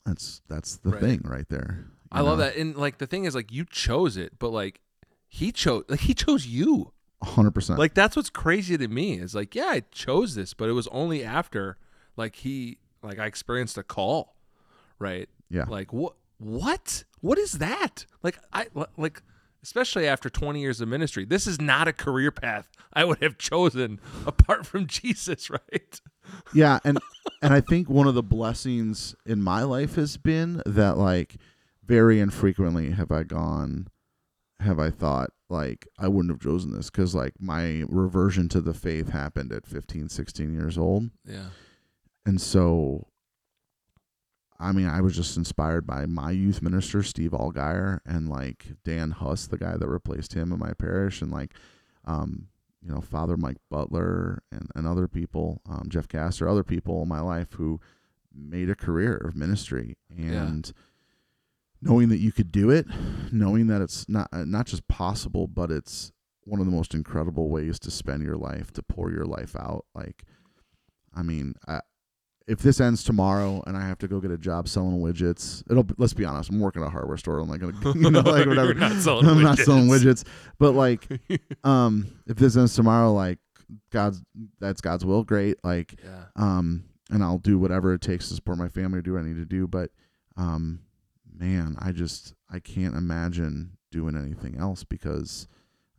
that's 0.06 0.42
that's 0.50 0.78
the 0.78 0.90
Right. 0.92 1.02
thing 1.02 1.22
right 1.24 1.48
there. 1.50 1.86
I 2.12 2.22
love 2.22 2.38
that. 2.40 2.56
And 2.58 2.76
like 2.76 2.98
the 3.00 3.08
thing 3.08 3.26
is 3.26 3.34
like 3.36 3.52
you 3.52 3.66
chose 3.66 4.18
it, 4.18 4.38
but 4.40 4.50
like 4.52 4.82
he 5.28 5.52
chose 5.52 5.84
like 5.88 6.02
he 6.02 6.14
chose 6.14 6.46
you. 6.46 6.92
A 7.22 7.26
hundred 7.26 7.52
percent. 7.52 7.80
Like 7.80 7.94
that's 7.94 8.16
what's 8.16 8.30
crazy 8.30 8.78
to 8.78 8.88
me 8.88 9.14
is 9.20 9.34
like, 9.34 9.56
yeah, 9.56 9.68
I 9.68 9.84
chose 9.92 10.36
this, 10.36 10.54
but 10.54 10.68
it 10.70 10.74
was 10.74 10.88
only 10.90 11.24
after 11.24 11.78
like 12.18 12.36
he 12.38 12.78
like 13.02 13.18
I 13.20 13.26
experienced 13.26 13.78
a 13.78 13.84
call, 13.84 14.36
right? 15.00 15.30
Yeah. 15.50 15.66
Like 15.68 15.94
what 15.94 16.16
what? 16.44 17.04
What 17.22 17.38
is 17.38 17.54
that? 17.54 18.06
Like 18.22 18.38
I 18.52 18.68
like 18.98 19.22
especially 19.64 20.06
after 20.06 20.30
20 20.30 20.60
years 20.60 20.82
of 20.82 20.90
ministry. 20.90 21.24
This 21.24 21.48
is 21.48 21.60
not 21.60 21.88
a 21.88 21.94
career 21.94 22.32
path 22.32 22.68
I 22.92 23.06
would 23.06 23.24
have 23.24 23.38
chosen 23.38 24.00
apart 24.28 24.66
from 24.66 24.88
Jesus, 24.88 25.50
right? 25.50 26.02
yeah, 26.54 26.80
and 26.84 27.00
and 27.42 27.54
I 27.54 27.62
think 27.62 27.90
one 27.90 28.08
of 28.08 28.16
the 28.16 28.24
blessings 28.24 29.16
in 29.26 29.42
my 29.42 29.64
life 29.64 29.96
has 29.96 30.18
been 30.18 30.62
that 30.66 30.98
like 30.98 31.38
very 31.86 32.20
infrequently 32.20 32.92
have 32.92 33.12
I 33.12 33.24
gone 33.24 33.88
have 34.60 34.80
I 34.80 34.90
thought 34.90 35.32
like 35.50 35.88
I 36.00 36.08
wouldn't 36.08 36.32
have 36.32 36.42
chosen 36.42 36.72
this 36.72 36.90
cuz 36.90 37.14
like 37.16 37.34
my 37.40 37.84
reversion 37.90 38.48
to 38.50 38.62
the 38.62 38.74
faith 38.74 39.10
happened 39.10 39.52
at 39.52 39.66
15 39.66 40.10
16 40.10 40.54
years 40.54 40.78
old. 40.78 41.10
Yeah. 41.26 41.50
And 42.26 42.40
so, 42.40 43.08
I 44.64 44.72
mean, 44.72 44.88
I 44.88 45.02
was 45.02 45.16
just 45.16 45.36
inspired 45.36 45.86
by 45.86 46.06
my 46.06 46.32
youth 46.32 46.62
minister, 46.62 47.04
Steve 47.04 47.32
Allgaier, 47.32 48.00
and 48.06 48.30
like 48.30 48.68
Dan 48.84 49.12
Huss, 49.12 49.46
the 49.48 49.58
guy 49.58 49.78
that 49.78 49.88
replaced 49.88 50.34
him 50.34 50.52
in 50.52 50.60
my 50.60 50.74
parish. 50.74 51.22
And 51.22 51.32
like, 51.32 51.54
um, 52.06 52.48
you 52.84 52.94
know 52.94 53.02
Father 53.02 53.38
Mike 53.38 53.58
Butler 53.70 54.44
and, 54.52 54.70
and 54.76 54.88
other 54.88 55.08
people, 55.08 55.62
um, 55.70 55.88
Jeff 55.90 56.08
Castor, 56.08 56.48
other 56.48 56.64
people 56.64 57.02
in 57.02 57.08
my 57.08 57.22
life 57.22 57.54
who 57.54 57.80
made 58.34 58.70
a 58.70 58.76
career 58.76 59.16
of 59.18 59.36
ministry 59.36 59.96
and 60.10 60.74
knowing 61.82 62.10
that 62.10 62.18
you 62.18 62.32
could 62.32 62.52
do 62.52 62.70
it, 62.70 62.86
knowing 63.32 63.68
that 63.68 63.82
it's 63.82 64.08
not 64.10 64.28
uh, 64.32 64.46
not 64.46 64.66
just 64.66 64.88
possible, 64.88 65.48
but 65.48 65.72
it's 65.72 66.12
one 66.46 66.60
of 66.60 66.66
the 66.66 66.72
most 66.72 66.94
incredible 66.94 67.50
ways 67.50 67.80
to 67.80 67.92
spend 67.92 68.24
your 68.24 68.36
life, 68.36 68.72
to 68.74 68.84
pour 68.84 69.12
your 69.12 69.26
life 69.26 69.56
out. 69.56 69.86
Like, 69.96 70.24
I 71.14 71.24
mean, 71.24 71.56
I, 71.68 71.80
if 72.48 72.60
this 72.60 72.82
ends 72.82 73.04
tomorrow 73.04 73.64
and 73.68 73.78
I 73.78 73.88
have 73.88 73.98
to 74.00 74.08
go 74.08 74.20
get 74.20 74.32
a 74.32 74.38
job 74.38 74.68
selling 74.68 75.00
widgets, 75.00 75.64
it'll. 75.70 75.86
Let's 75.98 76.14
be 76.14 76.26
honest, 76.26 76.50
I'm 76.50 76.60
working 76.60 76.82
at 76.82 76.88
a 76.88 76.90
hardware 76.90 77.18
store. 77.18 77.40
I'm 77.40 77.48
like 77.50 77.62
gonna, 77.62 77.78
you 77.96 78.12
know, 78.12 78.20
like 78.22 78.46
whatever. 78.46 78.74
Not 78.74 78.94
selling 79.02 79.26
I'm 79.28 79.42
not 79.42 79.58
selling 79.58 79.88
widgets. 79.88 80.24
widgets, 80.24 80.28
but 80.60 80.72
like, 80.72 81.08
um, 81.64 82.08
if 82.28 82.38
this 82.38 82.58
ends 82.58 82.76
tomorrow, 82.76 83.14
like 83.14 83.40
God's 83.92 84.22
that's 84.60 84.82
God's 84.82 85.06
will. 85.06 85.24
Great, 85.24 85.58
like, 85.64 85.96
Yeah. 86.04 86.26
um, 86.36 86.84
and 87.10 87.24
I'll 87.24 87.38
do 87.38 87.58
whatever 87.60 87.94
it 87.94 88.02
takes 88.02 88.28
to 88.30 88.36
support 88.36 88.58
my 88.58 88.68
family, 88.70 89.00
or 89.00 89.02
do 89.02 89.14
what 89.14 89.22
I 89.22 89.26
need 89.26 89.36
to 89.38 89.46
do. 89.46 89.68
But, 89.68 89.92
um, 90.38 90.80
man, 91.34 91.76
I 91.80 91.92
just 91.92 92.34
I 92.52 92.60
can't 92.60 92.96
imagine 92.96 93.78
doing 93.92 94.16
anything 94.18 94.58
else 94.58 94.84
because, 94.84 95.48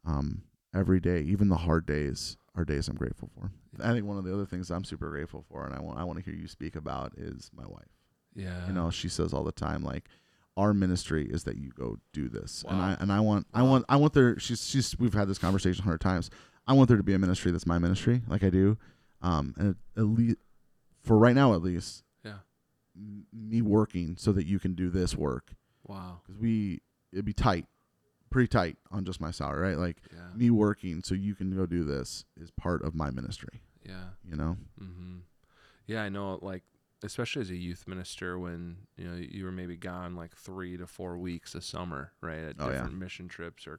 um, 0.04 0.42
every 0.74 1.00
day, 1.00 1.20
even 1.22 1.48
the 1.48 1.56
hard 1.56 1.86
days, 1.86 2.36
are 2.56 2.64
days 2.64 2.88
I'm 2.88 2.96
grateful 2.96 3.28
for. 3.34 3.50
I 3.82 3.92
think 3.92 4.06
one 4.06 4.16
of 4.18 4.24
the 4.24 4.32
other 4.32 4.46
things 4.46 4.70
I'm 4.70 4.84
super 4.84 5.10
grateful 5.10 5.44
for, 5.50 5.64
and 5.66 5.74
I 5.74 5.80
want 5.80 5.98
I 5.98 6.04
want 6.04 6.18
to 6.18 6.24
hear 6.24 6.34
you 6.38 6.46
speak 6.48 6.76
about, 6.76 7.12
is 7.16 7.50
my 7.54 7.66
wife. 7.66 7.88
Yeah. 8.34 8.66
You 8.66 8.72
know, 8.72 8.90
she 8.90 9.08
says 9.08 9.32
all 9.32 9.44
the 9.44 9.52
time, 9.52 9.82
like, 9.82 10.08
our 10.56 10.72
ministry 10.74 11.26
is 11.28 11.44
that 11.44 11.56
you 11.56 11.70
go 11.70 11.98
do 12.12 12.28
this, 12.28 12.64
and 12.68 12.80
I 12.80 12.96
and 13.00 13.12
I 13.12 13.20
want 13.20 13.46
I 13.52 13.62
want 13.62 13.84
I 13.88 13.96
want 13.96 14.12
there. 14.12 14.38
She's 14.38 14.64
she's 14.66 14.96
we've 14.98 15.14
had 15.14 15.28
this 15.28 15.38
conversation 15.38 15.80
a 15.82 15.84
hundred 15.84 16.00
times. 16.00 16.30
I 16.66 16.72
want 16.72 16.88
there 16.88 16.96
to 16.96 17.02
be 17.02 17.14
a 17.14 17.18
ministry 17.18 17.50
that's 17.50 17.66
my 17.66 17.78
ministry, 17.78 18.22
like 18.28 18.42
I 18.42 18.50
do, 18.50 18.78
um, 19.20 19.54
and 19.58 19.74
at 19.96 20.04
least 20.04 20.36
for 21.02 21.18
right 21.18 21.34
now, 21.34 21.52
at 21.54 21.60
least, 21.62 22.02
Yeah. 22.24 22.38
m- 22.96 23.26
me 23.32 23.60
working 23.60 24.16
so 24.16 24.32
that 24.32 24.46
you 24.46 24.58
can 24.58 24.72
do 24.74 24.88
this 24.88 25.14
work 25.14 25.52
Wow. 25.86 26.20
because 26.22 26.40
we 26.40 26.80
it'd 27.12 27.26
be 27.26 27.34
tight, 27.34 27.66
pretty 28.34 28.48
tight 28.48 28.76
on 28.90 29.04
just 29.04 29.20
my 29.20 29.30
salary, 29.30 29.60
right? 29.68 29.78
Like 29.78 29.98
Yeah. 30.12 30.26
me 30.34 30.50
working 30.50 31.04
so 31.04 31.14
you 31.14 31.36
can 31.36 31.54
go 31.54 31.66
do 31.66 31.84
this 31.84 32.24
is 32.36 32.50
part 32.50 32.82
of 32.82 32.92
my 32.92 33.10
ministry, 33.12 33.60
Yeah. 33.84 34.08
you 34.28 34.34
know. 34.34 34.56
Mm-hmm. 34.82 35.18
Yeah, 35.86 36.02
I 36.02 36.08
know. 36.08 36.40
Like, 36.42 36.64
especially 37.04 37.42
as 37.42 37.50
a 37.50 37.56
youth 37.56 37.86
minister, 37.86 38.36
when 38.38 38.88
you 38.96 39.04
know 39.08 39.14
you 39.16 39.44
were 39.44 39.52
maybe 39.52 39.76
gone 39.76 40.16
like 40.16 40.34
three 40.34 40.76
to 40.76 40.86
four 40.88 41.16
weeks 41.16 41.54
a 41.54 41.60
summer, 41.60 42.10
right, 42.20 42.42
at 42.42 42.56
Oh, 42.58 42.66
yeah. 42.66 42.72
different 42.72 42.98
mission 42.98 43.28
trips 43.28 43.68
or 43.68 43.78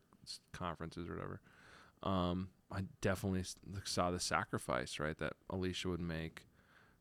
conferences 0.53 1.09
or 1.09 1.15
whatever. 1.15 1.41
Um, 2.03 2.49
I 2.71 2.85
definitely 3.01 3.43
saw 3.83 4.09
the 4.09 4.19
sacrifice, 4.21 4.99
right, 4.99 5.17
that 5.17 5.33
Alicia 5.49 5.89
would 5.89 5.99
make 5.99 6.47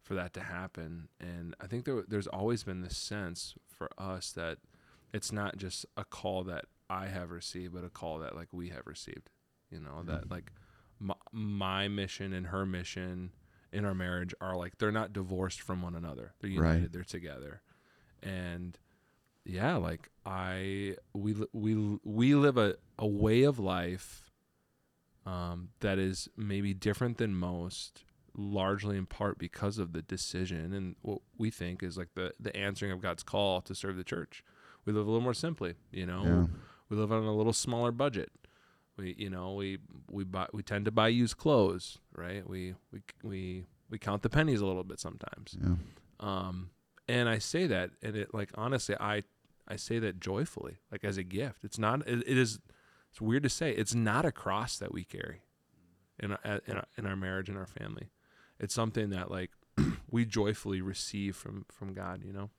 for 0.02 0.14
that 0.14 0.32
to 0.34 0.40
happen, 0.40 1.08
and 1.20 1.54
I 1.60 1.68
think 1.68 1.84
there 1.84 2.02
there's 2.08 2.26
always 2.26 2.64
been 2.64 2.80
this 2.80 2.96
sense 2.96 3.54
for 3.68 3.88
us 3.96 4.32
that 4.32 4.58
it's 5.12 5.30
not 5.30 5.56
just 5.56 5.86
a 5.96 6.04
call 6.04 6.42
that 6.44 6.64
I 6.94 7.06
have 7.06 7.30
received, 7.30 7.74
but 7.74 7.84
a 7.84 7.88
call 7.90 8.20
that 8.20 8.36
like 8.36 8.48
we 8.52 8.68
have 8.68 8.86
received. 8.86 9.30
You 9.70 9.80
know 9.80 10.02
that 10.04 10.30
like 10.30 10.52
my, 11.00 11.14
my 11.32 11.88
mission 11.88 12.32
and 12.32 12.46
her 12.46 12.64
mission 12.64 13.30
in 13.72 13.84
our 13.84 13.94
marriage 13.94 14.34
are 14.40 14.56
like 14.56 14.78
they're 14.78 14.92
not 14.92 15.12
divorced 15.12 15.60
from 15.60 15.82
one 15.82 15.94
another. 15.96 16.34
They're 16.40 16.50
united. 16.50 16.80
Right. 16.82 16.92
They're 16.92 17.02
together. 17.02 17.62
And 18.22 18.78
yeah, 19.44 19.76
like 19.76 20.10
I 20.24 20.96
we 21.12 21.34
we 21.52 21.98
we 22.04 22.34
live 22.34 22.56
a 22.56 22.76
a 22.98 23.06
way 23.06 23.42
of 23.42 23.58
life 23.58 24.30
um 25.26 25.70
that 25.80 25.98
is 25.98 26.28
maybe 26.36 26.72
different 26.74 27.18
than 27.18 27.34
most 27.34 28.04
largely 28.36 28.96
in 28.96 29.06
part 29.06 29.38
because 29.38 29.78
of 29.78 29.92
the 29.92 30.02
decision 30.02 30.72
and 30.72 30.96
what 31.02 31.20
we 31.38 31.50
think 31.50 31.82
is 31.82 31.96
like 31.96 32.14
the 32.14 32.32
the 32.38 32.54
answering 32.56 32.92
of 32.92 33.00
God's 33.00 33.22
call 33.22 33.60
to 33.62 33.74
serve 33.74 33.96
the 33.96 34.04
church. 34.04 34.44
We 34.84 34.92
live 34.92 35.06
a 35.06 35.10
little 35.10 35.22
more 35.22 35.34
simply, 35.34 35.74
you 35.90 36.06
know. 36.06 36.24
Yeah. 36.24 36.46
We 36.88 36.96
live 36.96 37.12
on 37.12 37.24
a 37.24 37.34
little 37.34 37.52
smaller 37.52 37.92
budget. 37.92 38.30
We, 38.96 39.14
you 39.18 39.30
know, 39.30 39.54
we 39.54 39.78
we 40.10 40.24
buy 40.24 40.46
we 40.52 40.62
tend 40.62 40.84
to 40.84 40.90
buy 40.90 41.08
used 41.08 41.36
clothes, 41.36 41.98
right? 42.16 42.48
We 42.48 42.74
we 42.92 43.02
we 43.22 43.64
we 43.90 43.98
count 43.98 44.22
the 44.22 44.30
pennies 44.30 44.60
a 44.60 44.66
little 44.66 44.84
bit 44.84 45.00
sometimes. 45.00 45.56
Yeah. 45.60 45.74
Um, 46.20 46.70
and 47.08 47.28
I 47.28 47.38
say 47.38 47.66
that, 47.66 47.90
and 48.02 48.16
it 48.16 48.32
like 48.32 48.50
honestly, 48.54 48.96
I 48.98 49.24
I 49.66 49.76
say 49.76 49.98
that 49.98 50.20
joyfully, 50.20 50.78
like 50.92 51.04
as 51.04 51.16
a 51.16 51.22
gift. 51.22 51.64
It's 51.64 51.78
not. 51.78 52.06
It, 52.06 52.20
it 52.26 52.38
is. 52.38 52.60
It's 53.10 53.20
weird 53.20 53.44
to 53.44 53.48
say. 53.48 53.70
It's 53.72 53.94
not 53.94 54.24
a 54.24 54.32
cross 54.32 54.78
that 54.78 54.92
we 54.92 55.04
carry 55.04 55.42
in 56.20 56.32
our, 56.32 56.60
in 56.66 56.76
our 56.76 56.84
in 56.96 57.06
our 57.06 57.16
marriage 57.16 57.48
and 57.48 57.58
our 57.58 57.66
family. 57.66 58.10
It's 58.60 58.74
something 58.74 59.10
that 59.10 59.30
like 59.30 59.50
we 60.10 60.24
joyfully 60.24 60.80
receive 60.80 61.36
from 61.36 61.66
from 61.70 61.94
God. 61.94 62.22
You 62.24 62.32
know. 62.32 62.50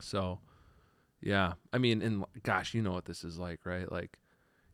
So, 0.00 0.40
yeah. 1.20 1.54
I 1.72 1.78
mean, 1.78 2.02
and 2.02 2.24
gosh, 2.42 2.74
you 2.74 2.82
know 2.82 2.92
what 2.92 3.04
this 3.04 3.24
is 3.24 3.38
like, 3.38 3.60
right? 3.64 3.90
Like 3.90 4.18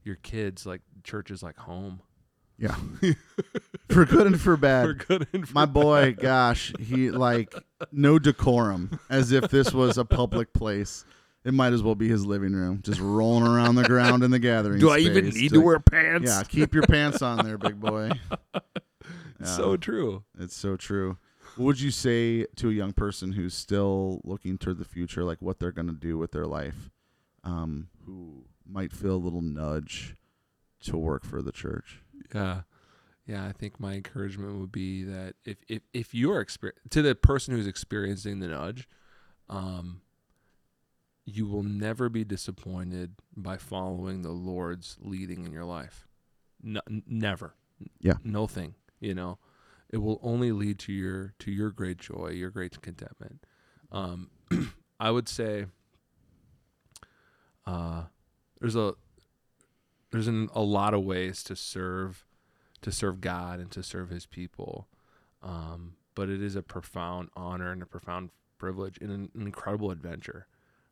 your 0.02 0.16
kids, 0.16 0.66
like 0.66 0.82
church 1.02 1.30
is 1.30 1.42
like 1.42 1.56
home. 1.56 2.00
Yeah. 2.58 2.76
for 3.90 4.04
good 4.04 4.26
and 4.26 4.40
for 4.40 4.56
bad. 4.56 4.86
For 4.86 4.94
good 4.94 5.26
and 5.32 5.48
for 5.48 5.54
My 5.54 5.66
boy, 5.66 6.14
gosh, 6.18 6.72
he 6.78 7.10
like 7.10 7.54
no 7.90 8.18
decorum, 8.18 9.00
as 9.10 9.32
if 9.32 9.50
this 9.50 9.72
was 9.72 9.98
a 9.98 10.04
public 10.04 10.52
place. 10.52 11.04
It 11.44 11.52
might 11.52 11.74
as 11.74 11.82
well 11.82 11.94
be 11.94 12.08
his 12.08 12.24
living 12.24 12.54
room, 12.54 12.80
just 12.82 13.00
rolling 13.00 13.46
around 13.46 13.74
the 13.74 13.84
ground 13.84 14.22
in 14.22 14.30
the 14.30 14.38
gathering. 14.38 14.80
Do 14.80 14.88
I 14.88 14.98
even 14.98 15.28
need 15.28 15.52
to 15.52 15.60
wear 15.60 15.78
pants? 15.78 16.30
Yeah, 16.30 16.42
keep 16.42 16.72
your 16.72 16.84
pants 16.84 17.20
on 17.20 17.44
there, 17.44 17.58
big 17.58 17.78
boy. 17.80 18.12
So 19.44 19.76
true. 19.76 20.24
it's 20.38 20.56
so 20.56 20.76
true. 20.76 21.18
What 21.56 21.66
would 21.66 21.80
you 21.80 21.90
say 21.90 22.46
to 22.56 22.68
a 22.68 22.72
young 22.72 22.92
person 22.92 23.32
who's 23.32 23.54
still 23.54 24.20
looking 24.24 24.58
toward 24.58 24.78
the 24.78 24.84
future, 24.84 25.24
like 25.24 25.40
what 25.40 25.58
they're 25.60 25.72
going 25.72 25.86
to 25.88 25.92
do 25.92 26.18
with 26.18 26.32
their 26.32 26.46
life, 26.46 26.90
um, 27.44 27.88
who 28.06 28.44
might 28.66 28.92
feel 28.92 29.14
a 29.14 29.16
little 29.16 29.42
nudge 29.42 30.16
to 30.84 30.96
work 30.96 31.24
for 31.24 31.42
the 31.42 31.52
church? 31.52 32.00
Yeah. 32.34 32.62
Yeah, 33.26 33.46
I 33.46 33.52
think 33.52 33.80
my 33.80 33.94
encouragement 33.94 34.58
would 34.60 34.72
be 34.72 35.02
that 35.04 35.36
if 35.46 35.56
if 35.66 35.80
if 35.94 36.14
you're 36.14 36.44
exper- 36.44 36.72
to 36.90 37.00
the 37.00 37.14
person 37.14 37.54
who's 37.54 37.66
experiencing 37.66 38.40
the 38.40 38.48
nudge, 38.48 38.86
um, 39.48 40.02
you 41.24 41.46
will 41.46 41.62
never 41.62 42.10
be 42.10 42.22
disappointed 42.24 43.14
by 43.34 43.56
following 43.56 44.20
the 44.20 44.30
Lord's 44.30 44.98
leading 45.00 45.46
in 45.46 45.52
your 45.52 45.64
life. 45.64 46.06
No, 46.62 46.80
n- 46.90 47.02
never. 47.06 47.54
Yeah. 47.98 48.14
No 48.22 48.46
thing. 48.46 48.74
You 49.00 49.14
know, 49.14 49.38
it 49.90 49.98
will 49.98 50.20
only 50.22 50.52
lead 50.52 50.78
to 50.80 50.92
your 50.92 51.34
to 51.40 51.50
your 51.50 51.70
great 51.70 51.98
joy, 51.98 52.30
your 52.30 52.50
great 52.50 52.80
contentment. 52.80 53.44
Um, 53.92 54.30
I 55.00 55.10
would 55.10 55.28
say, 55.28 55.66
uh, 57.66 58.04
there's 58.60 58.76
a 58.76 58.94
there's 60.10 60.28
an, 60.28 60.48
a 60.54 60.62
lot 60.62 60.94
of 60.94 61.02
ways 61.02 61.42
to 61.44 61.56
serve 61.56 62.24
to 62.82 62.92
serve 62.92 63.20
God 63.20 63.60
and 63.60 63.70
to 63.72 63.82
serve 63.82 64.10
his 64.10 64.26
people. 64.26 64.88
Um, 65.42 65.96
but 66.14 66.28
it 66.28 66.42
is 66.42 66.54
a 66.54 66.62
profound 66.62 67.30
honor 67.36 67.72
and 67.72 67.82
a 67.82 67.86
profound 67.86 68.30
privilege 68.58 68.98
and 69.00 69.10
an, 69.10 69.30
an 69.34 69.42
incredible 69.42 69.90
adventure, 69.90 70.46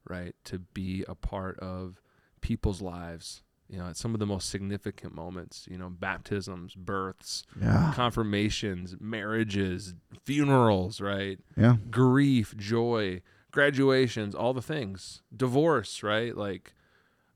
right? 0.08 0.34
To 0.44 0.58
be 0.58 1.04
a 1.08 1.14
part 1.14 1.58
of 1.60 2.00
people's 2.40 2.82
lives, 2.82 3.42
you 3.72 3.78
know, 3.78 3.86
at 3.86 3.96
some 3.96 4.12
of 4.12 4.20
the 4.20 4.26
most 4.26 4.50
significant 4.50 5.14
moments, 5.14 5.66
you 5.70 5.78
know, 5.78 5.88
baptisms, 5.88 6.74
births, 6.74 7.42
Yeah, 7.58 7.90
confirmations, 7.96 8.94
marriages, 9.00 9.94
funerals, 10.24 11.00
right? 11.00 11.38
yeah, 11.56 11.76
grief, 11.90 12.54
joy, 12.56 13.22
graduations, 13.50 14.34
all 14.34 14.52
the 14.52 14.60
things, 14.60 15.22
divorce, 15.34 16.02
right? 16.02 16.36
Like 16.36 16.74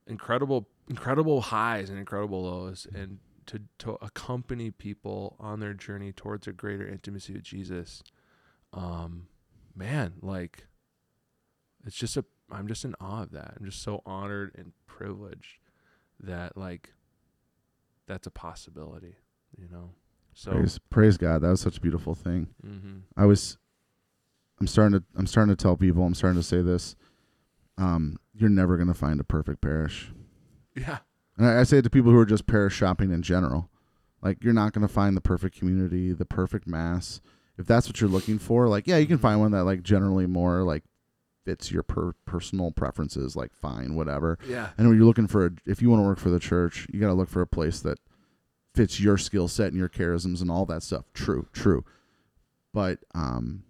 incredible, 0.07 0.69
incredible 0.89 1.41
highs 1.41 1.89
and 1.89 1.99
incredible 1.99 2.43
lows, 2.45 2.87
and 2.95 3.19
to 3.47 3.61
to 3.79 3.93
accompany 4.03 4.71
people 4.71 5.37
on 5.41 5.61
their 5.61 5.73
journey 5.73 6.13
towards 6.13 6.47
a 6.47 6.53
greater 6.53 6.87
intimacy 6.87 7.33
with 7.33 7.45
Jesus. 7.45 8.03
Um, 8.75 9.29
man, 9.75 10.15
like 10.21 10.67
it's 11.87 11.97
just 11.97 12.17
a, 12.19 12.25
I'm 12.51 12.67
just 12.69 12.85
in 12.85 12.95
awe 13.01 13.23
of 13.23 13.31
that. 13.31 13.55
I'm 13.59 13.65
just 13.65 13.83
so 13.83 14.03
honored 14.05 14.53
and 14.59 14.73
privileged 14.87 15.61
that 16.21 16.57
like 16.57 16.93
that's 18.07 18.27
a 18.27 18.31
possibility, 18.31 19.17
you 19.59 19.69
know. 19.71 19.91
So, 20.35 20.51
praise, 20.53 20.79
praise 20.91 21.17
God. 21.17 21.43
That 21.43 21.49
was 21.49 21.61
such 21.61 21.79
a 21.79 21.81
beautiful 21.81 22.15
thing. 22.15 22.49
hmm 22.63 22.99
I 23.17 23.25
was 23.27 23.59
I'm 24.61 24.67
starting 24.67 24.99
to 25.01 25.05
I'm 25.17 25.27
starting 25.27 25.55
to 25.55 25.61
tell 25.63 25.77
people, 25.77 26.05
I'm 26.05 26.15
starting 26.15 26.39
to 26.41 26.47
say 26.47 26.63
this. 26.63 26.97
Um, 27.79 28.19
you're 28.35 28.49
never 28.51 28.77
gonna 28.79 28.95
find 28.95 29.21
a 29.21 29.25
perfect 29.25 29.61
parish. 29.61 30.11
yeah, 30.75 30.99
And 31.37 31.47
I, 31.47 31.61
I 31.61 31.63
say 31.65 31.79
it 31.79 31.83
to 31.83 31.91
people 31.91 32.11
who 32.13 32.19
are 32.19 32.27
just 32.27 32.47
parish 32.47 32.75
shopping 32.75 33.11
in 33.11 33.23
general. 33.23 33.71
Like 34.23 34.43
you're 34.43 34.53
not 34.55 34.73
gonna 34.73 34.89
find 34.89 35.17
the 35.17 35.21
perfect 35.21 35.59
community, 35.59 36.13
the 36.13 36.25
perfect 36.27 36.67
mass. 36.67 37.21
If 37.59 37.67
that's 37.67 37.87
what 37.87 38.01
you're 38.01 38.11
looking 38.11 38.39
for, 38.39 38.69
like 38.69 38.87
yeah, 38.87 38.97
you 38.99 39.07
can 39.07 39.19
find 39.19 39.41
one 39.41 39.53
that 39.53 39.65
like 39.65 39.83
generally 39.83 40.27
more 40.27 40.63
like 40.63 40.85
fits 41.47 41.71
your 41.71 41.83
per- 41.83 42.13
personal 42.27 42.71
preferences, 42.73 43.35
like 43.37 43.55
fine, 43.55 43.95
whatever. 43.95 44.39
yeah, 44.47 44.71
And 44.77 44.89
when 44.89 44.97
you're 44.99 45.07
looking 45.07 45.29
for 45.29 45.47
a, 45.47 45.51
if 45.65 45.81
you 45.81 45.89
want 45.89 46.03
to 46.03 46.07
work 46.07 46.19
for 46.19 46.29
the 46.31 46.41
church, 46.41 46.87
you 46.93 47.01
got 47.01 47.07
to 47.07 47.15
look 47.15 47.31
for 47.31 47.41
a 47.41 47.47
place 47.47 47.81
that 47.81 47.99
fits 48.75 49.01
your 49.01 49.17
skill 49.17 49.49
set 49.49 49.69
and 49.69 49.77
your 49.79 49.89
charisms 49.89 50.43
and 50.43 50.51
all 50.51 50.67
that 50.67 50.83
stuff. 50.83 51.05
True, 51.15 51.47
true. 51.55 51.85
But 52.75 52.99
um, 53.15 53.63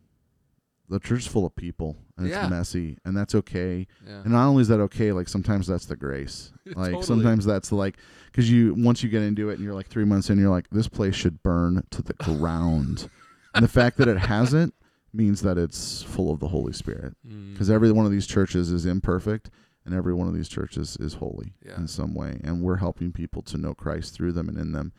the 0.89 0.99
church 0.99 1.21
is 1.21 1.27
full 1.27 1.47
of 1.47 1.55
people 1.55 1.97
and 2.17 2.27
Yeah. 2.27 2.43
it's 2.45 2.51
messy, 2.51 2.97
and 3.05 3.17
that's 3.17 3.35
okay. 3.35 3.87
Yeah. 4.07 4.23
And 4.23 4.33
not 4.33 4.49
only 4.49 4.63
is 4.63 4.69
that 4.69 4.81
okay, 4.81 5.13
like 5.13 5.29
sometimes 5.29 5.67
that's 5.67 5.87
the 5.87 5.97
grace. 5.97 6.53
Like 6.67 6.87
Totally. 6.93 7.03
sometimes 7.05 7.45
that's 7.45 7.71
like 7.71 7.97
because 8.33 8.51
you 8.51 8.75
once 8.77 9.01
you 9.03 9.09
get 9.09 9.23
into 9.23 9.51
it 9.51 9.55
and 9.55 9.63
you're 9.63 9.75
like 9.75 9.87
three 9.87 10.05
months 10.05 10.31
in, 10.31 10.39
you're 10.41 10.51
like 10.51 10.69
this 10.71 10.89
place 10.89 11.15
should 11.15 11.41
burn 11.45 11.85
to 11.91 12.03
the 12.03 12.15
ground, 12.15 13.09
and 13.55 13.63
the 13.63 13.69
fact 13.69 13.99
that 13.99 14.09
it 14.09 14.19
hasn't 14.19 14.75
means 15.13 15.43
that 15.43 15.57
it's 15.59 16.03
full 16.03 16.31
of 16.31 16.41
the 16.41 16.49
Holy 16.49 16.73
Spirit. 16.73 17.15
Mm. 17.27 17.53
Because 17.53 17.71
every 17.71 17.91
one 17.93 18.07
of 18.07 18.13
these 18.13 18.27
churches 18.27 18.71
is 18.71 18.85
imperfect, 18.87 19.51
and 19.85 19.95
every 19.95 20.13
one 20.15 20.27
of 20.29 20.35
these 20.35 20.49
churches 20.49 20.97
is 21.01 21.15
holy 21.15 21.55
Yeah. 21.65 21.77
in 21.77 21.87
some 21.89 22.15
way, 22.15 22.41
and 22.45 22.63
we're 22.63 22.77
helping 22.77 23.13
people 23.13 23.43
to 23.43 23.57
know 23.57 23.73
Christ 23.75 24.15
through 24.15 24.33
them 24.33 24.49
and 24.49 24.59
in 24.59 24.73
them. 24.73 24.93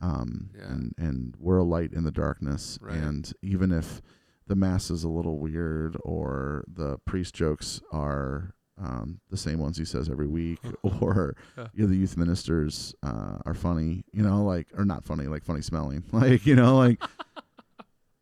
Um, 0.00 0.50
Yeah. 0.58 0.72
and 0.72 0.94
and 0.98 1.36
we're 1.38 1.58
a 1.58 1.62
light 1.64 1.92
in 1.92 2.02
the 2.04 2.10
darkness, 2.10 2.78
Right. 2.82 2.96
and 2.96 3.32
even 3.40 3.70
if 3.72 4.02
the 4.48 4.56
mass 4.56 4.90
is 4.90 5.04
a 5.04 5.08
little 5.08 5.38
weird 5.38 5.96
or 6.04 6.64
the 6.66 6.98
priest 7.06 7.34
jokes 7.34 7.80
are 7.92 8.54
um, 8.78 9.20
the 9.30 9.36
same 9.36 9.60
ones 9.60 9.76
he 9.76 9.84
says 9.84 10.08
every 10.10 10.26
week 10.26 10.58
or 10.82 11.36
Yeah. 11.56 11.68
you 11.72 11.84
know, 11.84 11.90
the 11.90 11.96
youth 11.96 12.16
ministers 12.16 12.94
uh, 13.04 13.38
are 13.46 13.54
funny 13.54 14.02
you 14.12 14.22
know 14.24 14.42
like 14.42 14.66
or 14.76 14.84
not 14.84 15.04
funny 15.04 15.26
like 15.28 15.44
funny 15.44 15.60
smelling 15.62 16.02
like 16.12 16.46
you 16.46 16.56
know 16.56 16.76
like 16.78 17.00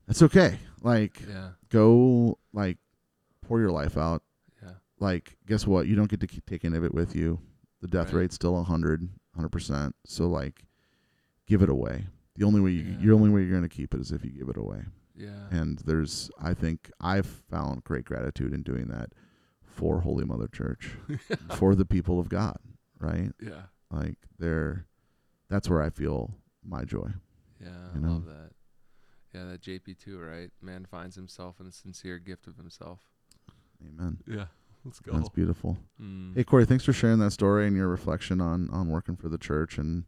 that's 0.07 0.23
okay 0.23 0.59
like 0.83 1.23
Yeah. 1.29 1.51
go 1.69 2.39
like 2.53 2.79
pour 3.43 3.61
your 3.61 3.71
life 3.71 3.97
out 3.97 4.23
Yeah. 4.63 4.75
like 4.99 5.37
guess 5.47 5.67
what 5.67 5.87
you 5.87 5.95
don't 5.97 6.11
get 6.11 6.21
to 6.21 6.27
keep, 6.27 6.47
take 6.47 6.65
any 6.65 6.77
of 6.77 6.85
it 6.85 6.95
with 6.95 7.15
you 7.15 7.41
the 7.81 7.89
death 7.89 8.13
Right. 8.13 8.21
rate's 8.21 8.35
still 8.35 8.55
100 8.55 9.09
100% 9.37 9.93
so 10.07 10.27
like 10.29 10.65
give 11.47 11.63
it 11.63 11.69
away 11.69 12.07
the 12.37 12.45
only 12.45 12.61
way 12.61 12.71
you, 12.71 12.83
Yeah. 12.93 12.99
your 13.01 13.15
only 13.15 13.31
way 13.31 13.43
you're 13.43 13.51
going 13.51 13.63
to 13.63 13.69
keep 13.69 13.95
it 13.95 14.01
is 14.01 14.13
if 14.13 14.25
you 14.25 14.31
give 14.31 14.49
it 14.49 14.57
away 14.57 14.85
Yeah. 15.17 15.49
and 15.51 15.79
there's 15.81 16.31
i 16.41 16.55
think 16.55 16.91
i've 17.01 17.27
found 17.27 17.85
great 17.85 18.05
gratitude 18.05 18.53
in 18.53 18.63
doing 18.63 18.89
that 18.89 19.13
for 19.63 20.01
holy 20.01 20.25
mother 20.25 20.49
church 20.49 20.91
for 21.57 21.75
the 21.75 21.85
people 21.85 22.19
of 22.19 22.29
god 22.29 22.59
right 22.99 23.33
yeah. 23.41 23.63
like 23.91 24.17
they're 24.39 24.87
that's 25.49 25.69
where 25.71 25.81
i 25.83 25.91
feel 25.91 26.35
my 26.65 26.85
joy 26.85 27.11
Yeah. 27.61 27.69
I 27.93 27.95
You 27.95 28.01
know? 28.01 28.13
love 28.13 28.27
that. 28.27 28.51
Yeah, 29.33 29.45
that 29.45 29.63
JP 29.63 29.99
too, 29.99 30.19
right? 30.19 30.51
Man 30.61 30.85
finds 30.91 31.15
himself 31.17 31.61
in 31.61 31.67
a 31.67 31.73
sincere 31.73 32.19
gift 32.19 32.47
of 32.47 32.57
himself. 32.57 33.01
amen 33.87 34.19
Yeah. 34.27 34.47
Let's 34.85 34.99
go. 35.01 35.13
that's 35.13 35.29
beautiful 35.29 35.77
Mm. 36.01 36.35
hey 36.35 36.43
kory 36.45 36.65
thanks 36.65 36.85
for 36.85 36.93
sharing 36.95 37.19
that 37.19 37.33
story 37.33 37.67
and 37.67 37.77
your 37.77 37.89
reflection 37.89 38.41
on 38.41 38.69
on 38.71 38.89
working 38.89 39.15
for 39.17 39.29
the 39.29 39.37
church 39.39 39.77
and 39.79 40.05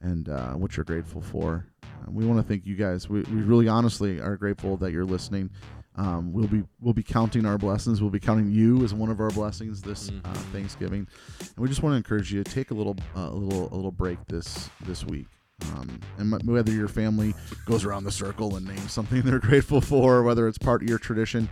and 0.00 0.28
uh, 0.28 0.52
what 0.54 0.76
you're 0.76 0.84
grateful 0.84 1.20
for 1.20 1.66
uh, 1.82 2.10
we 2.10 2.24
want 2.26 2.38
to 2.40 2.42
thank 2.46 2.64
you 2.66 2.74
guys 2.74 3.08
we, 3.08 3.20
we 3.22 3.42
really 3.42 3.68
honestly 3.68 4.20
are 4.20 4.36
grateful 4.36 4.76
that 4.78 4.92
you're 4.92 5.04
listening 5.04 5.50
um, 5.96 6.32
we'll 6.32 6.48
be 6.48 6.64
we'll 6.80 6.92
be 6.94 7.04
counting 7.04 7.46
our 7.46 7.56
blessings. 7.56 8.00
We'll 8.02 8.10
be 8.10 8.18
counting 8.18 8.50
you 8.50 8.82
as 8.82 8.92
one 8.92 9.10
of 9.10 9.20
our 9.20 9.30
blessings 9.30 9.80
this 9.80 10.08
uh, 10.08 10.12
Mhm. 10.12 10.34
Thanksgiving, 10.50 11.06
and 11.38 11.56
we 11.56 11.68
just 11.68 11.84
want 11.84 11.92
to 11.92 11.96
encourage 11.98 12.32
you 12.32 12.42
to 12.42 12.50
take 12.50 12.72
a 12.72 12.74
little 12.74 12.96
uh, 13.14 13.28
a 13.30 13.30
little 13.30 13.72
a 13.72 13.76
little 13.76 13.92
break 13.92 14.18
this 14.26 14.68
this 14.80 15.04
week. 15.04 15.28
Um, 15.72 16.00
and 16.18 16.42
whether 16.46 16.72
your 16.72 16.88
family 16.88 17.34
goes 17.66 17.84
around 17.84 18.04
the 18.04 18.12
circle 18.12 18.56
and 18.56 18.66
names 18.66 18.92
something 18.92 19.22
they're 19.24 19.38
grateful 19.38 19.80
for, 19.80 20.22
whether 20.22 20.46
it's 20.48 20.58
part 20.58 20.82
of 20.82 20.88
your 20.88 20.98
tradition, 20.98 21.48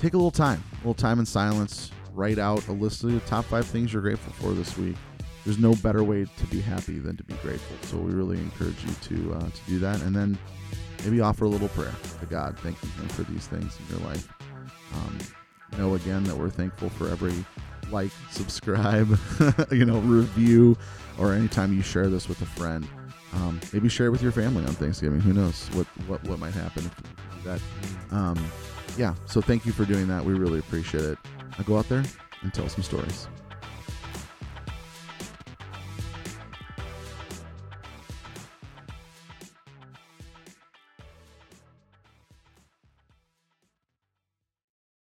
take 0.00 0.14
a 0.14 0.16
little 0.16 0.30
time, 0.30 0.62
a 0.72 0.76
little 0.78 0.94
time 0.94 1.18
in 1.18 1.26
silence. 1.26 1.90
Write 2.12 2.38
out 2.38 2.66
a 2.68 2.72
list 2.72 3.04
of 3.04 3.12
the 3.12 3.20
top 3.20 3.44
five 3.46 3.66
things 3.66 3.92
you're 3.92 4.02
grateful 4.02 4.32
for 4.34 4.52
this 4.52 4.76
week. 4.76 4.96
There's 5.44 5.58
no 5.58 5.74
better 5.76 6.04
way 6.04 6.24
to 6.24 6.46
be 6.48 6.60
happy 6.60 6.98
than 6.98 7.16
to 7.16 7.24
be 7.24 7.34
grateful. 7.34 7.76
So 7.88 7.96
we 7.96 8.12
really 8.12 8.38
encourage 8.38 8.76
you 8.84 8.92
to 9.18 9.34
uh, 9.34 9.40
to 9.40 9.60
do 9.66 9.78
that, 9.80 10.00
and 10.02 10.14
then 10.14 10.38
maybe 11.04 11.20
offer 11.20 11.46
a 11.46 11.48
little 11.48 11.68
prayer 11.68 11.94
to 12.20 12.26
God, 12.26 12.58
thanking 12.58 12.90
Him 12.90 13.08
for 13.08 13.22
these 13.22 13.46
things 13.46 13.76
in 13.80 13.96
your 13.96 14.06
life. 14.08 14.28
Um, 14.94 15.18
know 15.78 15.94
again 15.94 16.22
that 16.24 16.36
we're 16.36 16.50
thankful 16.50 16.90
for 16.90 17.08
every 17.08 17.32
like, 17.90 18.10
subscribe, 18.30 19.18
you 19.70 19.84
know, 19.84 19.98
review, 20.00 20.76
or 21.18 21.34
anytime 21.34 21.74
you 21.74 21.82
share 21.82 22.08
this 22.08 22.28
with 22.28 22.40
a 22.40 22.46
friend. 22.46 22.88
Um, 23.34 23.60
maybe 23.72 23.88
share 23.88 24.06
it 24.08 24.10
with 24.10 24.22
your 24.22 24.32
family 24.32 24.64
on 24.64 24.72
Thanksgiving. 24.74 25.20
Who 25.20 25.32
knows 25.32 25.68
what 25.68 25.86
what, 26.06 26.22
what 26.24 26.38
might 26.38 26.54
happen 26.54 26.90
that. 27.44 27.60
Um, 28.10 28.42
yeah. 28.96 29.14
So 29.26 29.40
thank 29.40 29.66
you 29.66 29.72
for 29.72 29.84
doing 29.84 30.08
that. 30.08 30.24
We 30.24 30.34
really 30.34 30.58
appreciate 30.58 31.04
it. 31.04 31.18
Now 31.58 31.64
go 31.64 31.78
out 31.78 31.88
there 31.88 32.04
and 32.42 32.52
tell 32.52 32.68
some 32.68 32.82
stories. 32.82 33.28